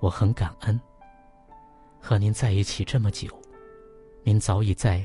[0.00, 0.80] 我很感恩
[2.00, 3.28] 和您在一起这么久，
[4.22, 5.04] 您早已在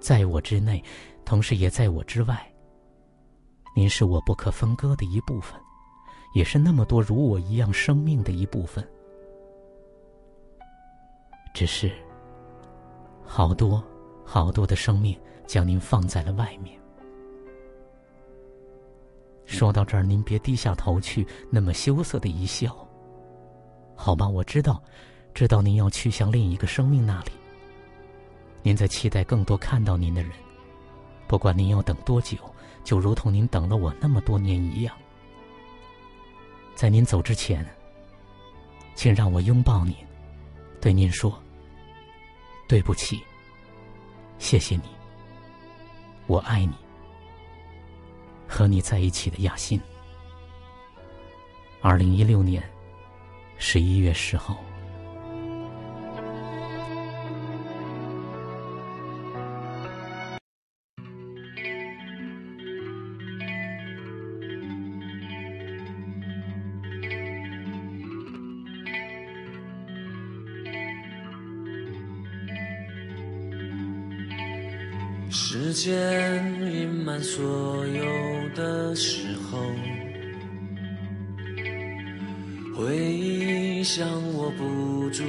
[0.00, 0.82] 在我之内。
[1.24, 2.44] 同时也在我之外。
[3.76, 5.58] 您是我不可分割的一部分，
[6.34, 8.86] 也是那么多如我一样生命的一部分。
[11.54, 11.92] 只是，
[13.24, 13.82] 好多
[14.32, 15.14] 好多的生命
[15.46, 16.74] 将您放在了外面。
[19.44, 22.74] 说到这儿，您别低下头去，那么羞涩的一笑。
[23.94, 24.82] 好吧，我知道，
[25.34, 27.30] 知道您要去向另一个生命那里。
[28.62, 30.32] 您在期待更多看到您的人。
[31.28, 32.38] 不管您要等多久，
[32.82, 34.96] 就如同您等了我那么多年一样。
[36.74, 37.62] 在您走之前，
[38.94, 39.94] 请让我拥抱您，
[40.80, 41.38] 对您说
[42.66, 43.22] ：“对不起，
[44.42, 44.82] 谢谢你，
[46.26, 46.72] 我爱你。”
[48.48, 49.80] 和你在一起的雅欣，
[51.80, 52.60] 二零一六年
[53.56, 54.58] 十一月十号。
[75.82, 79.58] 间隐瞒所有的时候，
[82.76, 85.24] 回忆像握不住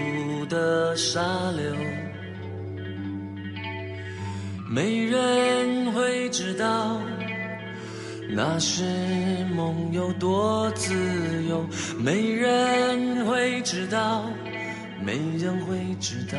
[0.48, 1.74] 的沙流，
[4.70, 7.02] 没人会知道
[8.30, 8.84] 那是
[9.56, 10.94] 梦有多自
[11.50, 11.66] 由，
[11.98, 14.30] 没人会知道，
[15.04, 16.38] 没人会知道。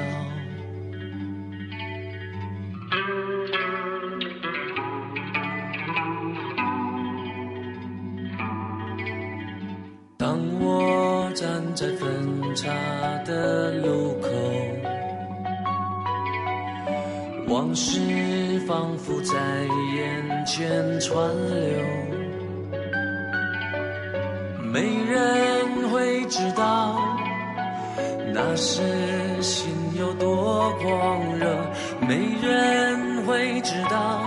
[17.75, 17.99] 往事
[18.69, 19.35] 仿佛在
[19.97, 21.83] 眼前川流，
[24.63, 26.97] 没人会知道
[28.33, 28.81] 那时
[29.43, 29.67] 心
[29.99, 31.67] 有多狂热，
[31.99, 34.23] 没人会知道，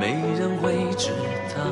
[0.00, 1.10] 没人会知
[1.54, 1.62] 道，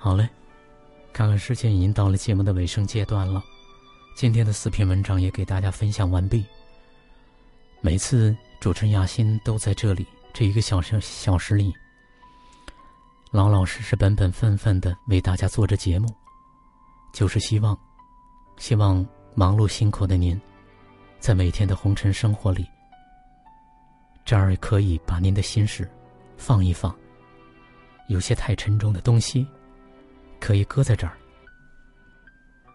[0.00, 0.28] 好嘞，
[1.12, 3.42] 看看时间已经到了节目的尾声阶段了，
[4.14, 6.46] 今天的四篇文章也给大家分享完毕。
[7.80, 11.74] 每次主持人亚欣都在这里，这一个小时小时里，
[13.32, 16.08] 老老实实、本本分分的为大家做着节目，
[17.12, 17.76] 就是希望，
[18.56, 20.40] 希望忙碌辛苦的您，
[21.18, 22.64] 在每天的红尘生活里，
[24.24, 25.90] 这儿可以把您的心事
[26.36, 26.96] 放一放，
[28.08, 29.44] 有些太沉重的东西。
[30.40, 31.16] 可以搁在这儿，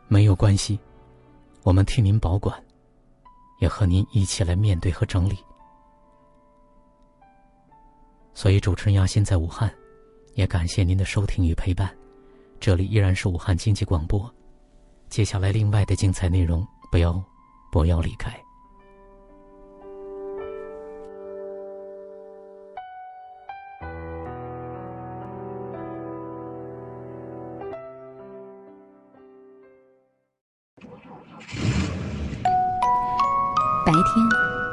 [0.08, 0.80] 没有关系，
[1.64, 2.62] 我们替您保管，
[3.60, 5.38] 也和您一起来面对和整理。
[8.34, 9.74] 所以，主持人亚欣在武汉，
[10.34, 11.96] 也感谢您的收听与陪伴。
[12.60, 14.34] 这里依然是武汉经济广播，
[15.10, 17.24] 接下来另外的精彩内容，不要
[17.72, 18.43] 不要离开。